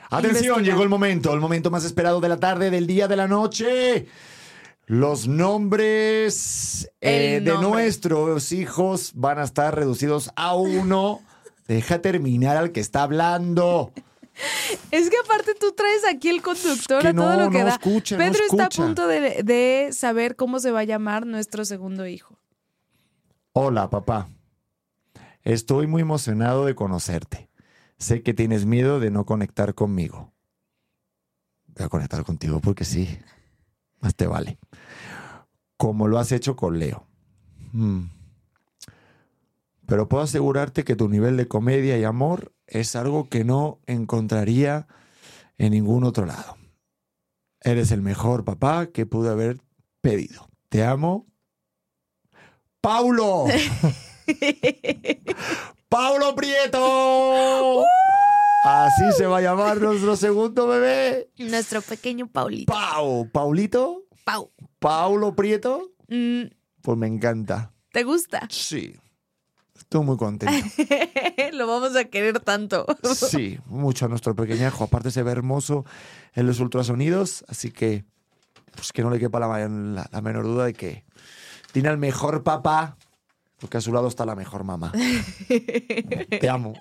[0.09, 0.61] Atención, investigar.
[0.63, 4.07] llegó el momento, el momento más esperado de la tarde, del día, de la noche.
[4.91, 11.21] Los nombres eh, de nuestros hijos van a estar reducidos a uno.
[11.69, 13.93] Deja terminar al que está hablando.
[14.91, 17.67] Es que aparte tú traes aquí el conductor que a todo no, lo que no
[17.67, 17.71] da.
[17.71, 21.63] escucha, no Pedro está a punto de, de saber cómo se va a llamar nuestro
[21.63, 22.37] segundo hijo.
[23.53, 24.27] Hola, papá.
[25.45, 27.49] Estoy muy emocionado de conocerte.
[27.97, 30.33] Sé que tienes miedo de no conectar conmigo.
[31.67, 33.19] Voy a conectar contigo porque sí.
[34.01, 34.59] Más te vale.
[35.77, 37.07] Como lo has hecho con Leo.
[37.71, 38.05] Mm.
[39.85, 44.87] Pero puedo asegurarte que tu nivel de comedia y amor es algo que no encontraría
[45.57, 46.57] en ningún otro lado.
[47.61, 49.59] Eres el mejor papá que pude haber
[50.01, 50.49] pedido.
[50.69, 51.27] Te amo.
[52.81, 53.45] ¡Paulo!
[55.89, 57.83] ¡Paulo Prieto!
[58.63, 61.29] Así se va a llamar nuestro segundo bebé.
[61.37, 62.71] Nuestro pequeño Paulito.
[62.71, 63.27] Pau.
[63.31, 64.03] ¿Paulito?
[64.23, 64.51] Pau.
[64.79, 65.91] ¿Paulo Prieto?
[66.07, 66.43] Mm,
[66.81, 67.71] Pues me encanta.
[67.91, 68.47] ¿Te gusta?
[68.49, 68.95] Sí.
[69.77, 70.53] Estoy muy contento.
[71.53, 72.85] Lo vamos a querer tanto.
[73.15, 74.83] Sí, mucho a nuestro pequeñajo.
[74.83, 75.85] Aparte se ve hermoso
[76.33, 78.05] en los ultrasonidos, así que
[78.75, 81.03] pues que no le quepa la, la menor duda de que
[81.73, 82.95] tiene al mejor papá,
[83.59, 84.93] porque a su lado está la mejor mamá.
[86.39, 86.73] Te amo.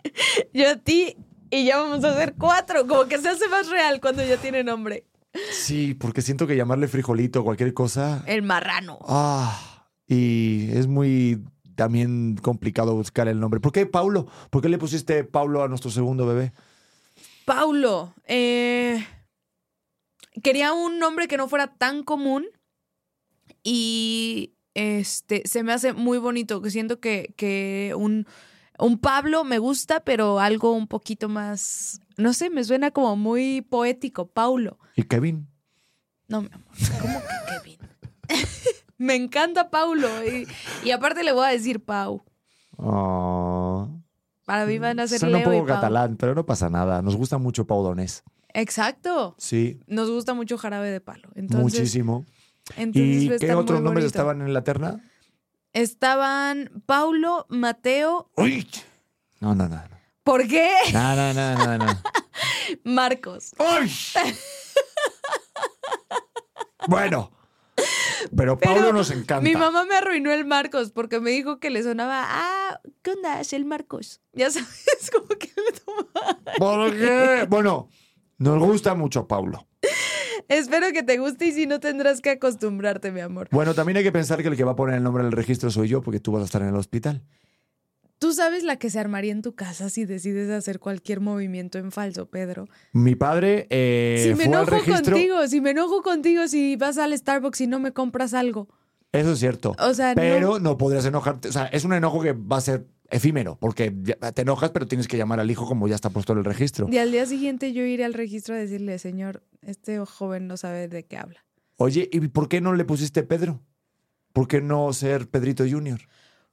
[0.52, 1.16] Yo a ti
[1.50, 2.86] y ya vamos a hacer cuatro.
[2.86, 5.04] Como que se hace más real cuando ya tiene nombre.
[5.52, 8.24] Sí, porque siento que llamarle frijolito o cualquier cosa.
[8.26, 8.98] El marrano.
[9.06, 11.44] Ah, y es muy
[11.76, 13.60] también complicado buscar el nombre.
[13.60, 14.26] ¿Por qué Paulo?
[14.50, 16.52] ¿Por qué le pusiste Paulo a nuestro segundo bebé?
[17.44, 18.14] Paulo.
[18.26, 19.04] eh,
[20.42, 22.46] quería un nombre que no fuera tan común
[23.62, 26.60] y este se me hace muy bonito.
[26.62, 28.26] que Siento que, que un,
[28.80, 33.60] un Pablo me gusta, pero algo un poquito más, no sé, me suena como muy
[33.62, 34.26] poético.
[34.26, 34.78] Paulo.
[34.96, 35.48] ¿Y Kevin?
[36.28, 36.68] No, mi amor,
[37.00, 37.78] ¿cómo que Kevin?
[38.98, 40.46] me encanta Paulo y,
[40.84, 42.22] y aparte le voy a decir Pau.
[42.78, 43.88] Ah.
[44.44, 45.66] Para mí van a ser Suena un y poco Pau.
[45.66, 47.02] catalán, pero no pasa nada.
[47.02, 48.24] Nos gusta mucho Pau Donés.
[48.52, 49.34] Exacto.
[49.38, 51.28] Sí, Nos gusta mucho jarabe de palo.
[51.34, 52.24] Entonces, muchísimo.
[52.76, 55.00] Entonces ¿Y qué otros nombres estaban en la terna?
[55.72, 58.68] Estaban Paulo, Mateo, ¡Uy!
[59.40, 59.76] No, no, no.
[59.76, 60.00] no.
[60.24, 60.70] ¿por qué?
[60.92, 62.02] No, no, no, no, no.
[62.84, 63.52] Marcos.
[63.58, 63.90] ¡Ay!
[66.88, 67.32] bueno.
[68.36, 69.40] Pero Pero Pablo nos encanta.
[69.40, 73.40] Mi mamá me arruinó el Marcos porque me dijo que le sonaba, ah, ¿qué onda?
[73.40, 74.20] Es el Marcos.
[74.32, 76.38] Ya sabes, como que le tomaba.
[76.58, 77.46] ¿Por qué?
[77.48, 77.88] Bueno,
[78.38, 79.66] nos gusta mucho Pablo.
[80.50, 83.48] Espero que te guste y si no tendrás que acostumbrarte, mi amor.
[83.52, 85.32] Bueno, también hay que pensar que el que va a poner el nombre en el
[85.32, 87.22] registro soy yo, porque tú vas a estar en el hospital.
[88.18, 91.90] Tú sabes la que se armaría en tu casa si decides hacer cualquier movimiento en
[91.90, 92.68] falso, Pedro.
[92.92, 95.12] Mi padre eh, si me fue al enojo registro.
[95.14, 98.68] contigo, si me enojo contigo, si vas al Starbucks y no me compras algo.
[99.12, 99.74] Eso es cierto.
[99.78, 100.76] O sea, pero no- no.
[100.76, 101.48] podrías enojarte.
[101.48, 105.08] O sea, es un enojo que va a ser efímero, porque te enojas, pero tienes
[105.08, 106.88] que llamar al hijo como ya está puesto en el registro.
[106.90, 110.88] Y al día siguiente yo iré al registro a decirle, señor, este joven no sabe
[110.88, 111.44] de qué habla.
[111.76, 113.62] Oye, ¿y por qué no le pusiste Pedro?
[114.32, 116.00] ¿Por qué no ser Pedrito Junior?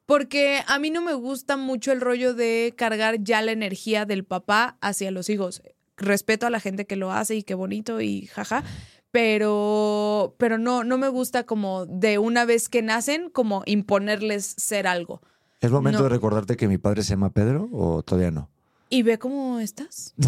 [0.06, 4.24] Porque a mí no me gusta mucho el rollo de cargar ya la energía del
[4.24, 5.62] papá hacia los hijos.
[5.98, 8.64] Respeto a la gente que lo hace y qué bonito y jaja,
[9.12, 14.88] pero, pero no, no me gusta como de una vez que nacen, como imponerles ser
[14.88, 15.22] algo.
[15.60, 16.04] ¿Es momento No.
[16.04, 18.50] de recordarte que mi padre se llama Pedro o todavía no?
[18.90, 20.14] Y ve cómo estás.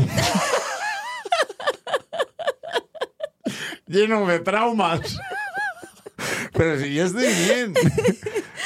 [3.88, 5.19] Lleno de traumas.
[6.53, 7.73] Pero si yo estoy bien.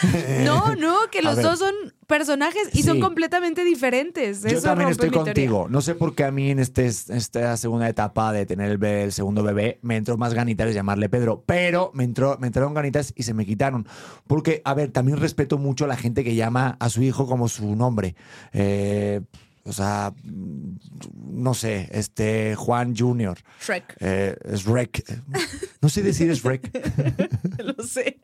[0.46, 1.74] No, no, que los dos son
[2.08, 4.42] personajes y son completamente diferentes.
[4.42, 5.68] Yo Eso también estoy contigo.
[5.70, 9.04] No sé por qué a mí en este, esta segunda etapa de tener el, bebé-
[9.06, 11.44] el segundo bebé me entró más ganitas de llamarle Pedro.
[11.46, 13.88] Pero me, entró, me entraron ganitas y se me quitaron.
[14.28, 17.48] Porque, a ver, también respeto mucho a la gente que llama a su hijo como
[17.48, 18.16] su nombre.
[18.52, 19.22] Eh,
[19.66, 23.38] o sea, no sé, este Juan Junior.
[23.62, 25.04] Shrek, Eh, es Rec.
[25.82, 26.70] No sé decir es Rec.
[27.78, 28.20] lo sé.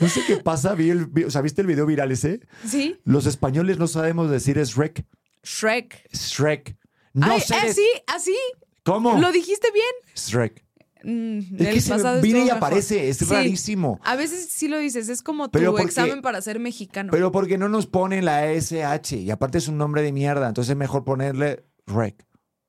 [0.00, 0.74] No sé qué pasa.
[0.74, 2.40] Vi el, vi- o sea, ¿viste el video viral ese?
[2.66, 2.98] ¿Sí?
[3.04, 5.04] Los españoles no sabemos decir es Rec.
[5.42, 6.08] Shrek.
[6.12, 6.76] Shrek.
[7.14, 7.54] No Ay, sé.
[7.56, 8.36] eh, de- sí, así.
[8.84, 9.18] ¿Cómo?
[9.18, 9.86] Lo dijiste bien.
[10.14, 10.62] Shrek.
[11.08, 13.08] Mm, Es el que se pasado viene y aparece.
[13.08, 13.24] Es Sí.
[13.26, 14.00] rarísimo.
[14.02, 17.10] A veces sí lo dices, es como tu porque- examen para ser mexicano.
[17.12, 19.16] Pero porque no nos ponen la SH.
[19.18, 20.48] Y aparte es un nombre de mierda.
[20.48, 22.26] Entonces es mejor ponerle Rec.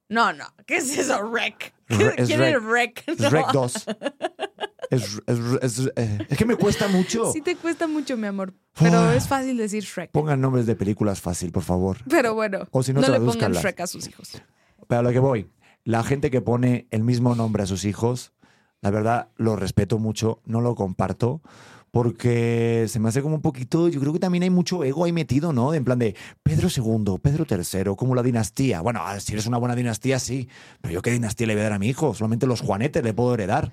[0.10, 1.74] no, no, ¿qué es eso, rec?
[1.90, 3.04] Re- es ¿Quién es rec?
[3.08, 3.30] Es No.
[3.30, 3.74] Rec 2.
[4.90, 5.40] Es, es-
[5.80, 7.32] es- eh, es que me cuesta mucho.
[7.34, 10.12] Sí te cuesta mucho, mi amor, pero es fácil decir Shrek.
[10.12, 11.98] Pongan nombres de películas fácil, por favor.
[12.10, 13.52] Pero bueno, O si no, le pongan.
[13.52, 14.42] Shrek a sus hijos.
[14.88, 15.50] Pero a lo que voy,
[15.88, 18.34] la gente que pone el mismo nombre a sus hijos,
[18.82, 21.42] la verdad lo respeto mucho, no lo comparto,
[21.92, 25.14] porque se me hace como un poquito, yo creo que también hay mucho ego ahí
[25.14, 25.74] metido, ¿no?
[25.74, 28.82] En plan de Pedro II, Pedro III, como la dinastía.
[28.82, 30.50] Bueno, ah, si eres una buena dinastía, sí,
[30.82, 33.14] pero yo qué dinastía le voy a dar a mi hijo, solamente los juanetes le
[33.14, 33.72] puedo heredar.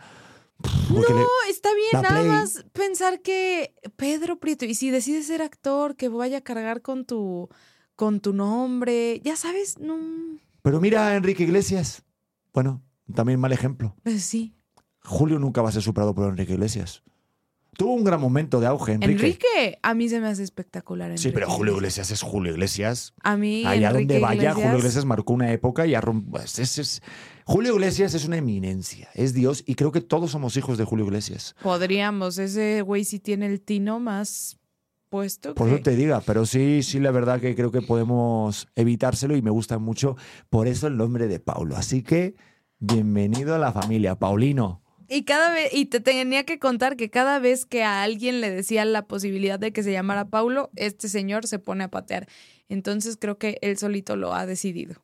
[0.95, 2.29] Porque le- No, está bien, nada Play.
[2.29, 7.05] más pensar que Pedro Prieto, y si decides ser actor, que vaya a cargar con
[7.05, 7.49] tu,
[7.97, 9.99] con tu nombre, ya sabes, no,
[10.65, 12.03] Pero mira a Enrique Iglesias.
[12.55, 12.83] Bueno,
[13.15, 13.95] también mal ejemplo.
[14.03, 14.55] pues sí.
[15.03, 17.03] Julio nunca va a ser superado por Enrique Iglesias.
[17.77, 19.13] Tuvo un gran momento de auge, Enrique.
[19.27, 21.09] Enrique, a mí se me hace espectacular.
[21.19, 23.13] Sí, Enrique pero Julio Iglesias es Julio Iglesias.
[23.23, 26.59] A mí, Allá Enrique donde vaya, Iglesias, Julio Iglesias marcó una época y arrum- pues,
[26.59, 27.03] es- es-
[27.45, 31.05] Julio Iglesias es una eminencia, es Dios y creo que todos somos hijos de Julio
[31.05, 31.55] Iglesias.
[31.63, 34.57] Podríamos, ese güey sí tiene el tino más
[35.15, 35.55] supuesto.
[35.55, 39.37] Por que- eso te diga, pero sí, sí, la verdad que creo que podemos evitárselo
[39.37, 40.17] y me gusta mucho.
[40.51, 41.77] Por eso el nombre de Paulo.
[41.77, 42.35] Así que,
[42.79, 44.83] bienvenido a la familia, Paulino.
[45.09, 48.51] Y cada vez, y te tenía que contar que cada vez que a alguien le
[48.51, 52.27] decía la posibilidad de que se llamara Paulo, este señor se pone a patear.
[52.69, 55.04] Entonces creo que él solito lo ha decidido.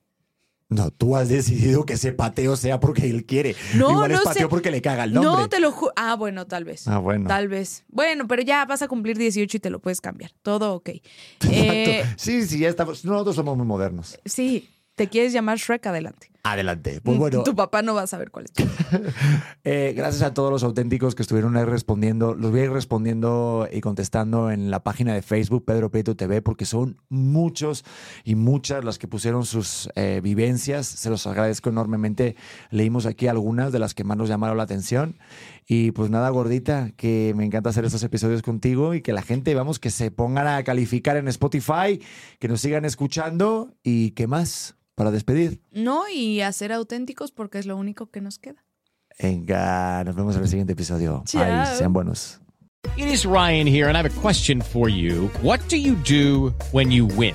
[0.71, 3.55] No, tú has decidido que ese pateo sea porque él quiere.
[3.75, 4.49] No, Igual no es pateo sé.
[4.49, 5.43] porque le caga el nombre.
[5.43, 5.93] No, te lo juro.
[5.97, 6.87] Ah, bueno, tal vez.
[6.89, 7.27] Ah, bueno.
[7.29, 7.85] Tal vez.
[7.89, 10.31] Bueno, pero ya vas a cumplir 18 y te lo puedes cambiar.
[10.43, 10.89] Todo ok.
[11.41, 11.49] Exacto.
[11.51, 13.05] Eh, Sí, sí, ya estamos.
[13.05, 14.19] Nosotros somos muy modernos.
[14.25, 16.30] sí, te quieres llamar Shrek, adelante.
[16.43, 17.01] Adelante.
[17.03, 18.53] Pues bueno, Tu papá no va a saber cuál es.
[19.65, 22.35] eh, gracias a todos los auténticos que estuvieron ahí respondiendo.
[22.35, 26.41] Los voy a ir respondiendo y contestando en la página de Facebook, Pedro Prieto TV,
[26.41, 27.85] porque son muchos
[28.25, 30.87] y muchas las que pusieron sus eh, vivencias.
[30.87, 32.37] Se los agradezco enormemente.
[32.71, 35.19] Leímos aquí algunas de las que más nos llamaron la atención.
[35.67, 39.55] Y pues nada, gordita, que me encanta hacer estos episodios contigo y que la gente,
[39.55, 42.01] vamos, que se pongan a calificar en Spotify,
[42.39, 45.63] que nos sigan escuchando y qué más para despedir.
[45.73, 48.67] No, y a ser auténticos porque es lo único que nos queda.
[49.19, 51.23] Venga, nos vemos en el siguiente episodio.
[51.25, 51.43] Chao.
[51.43, 52.39] Ay, sean buenos.
[52.99, 55.31] It is Ryan here, and I have a question for you.
[55.41, 57.35] What do you do when you win?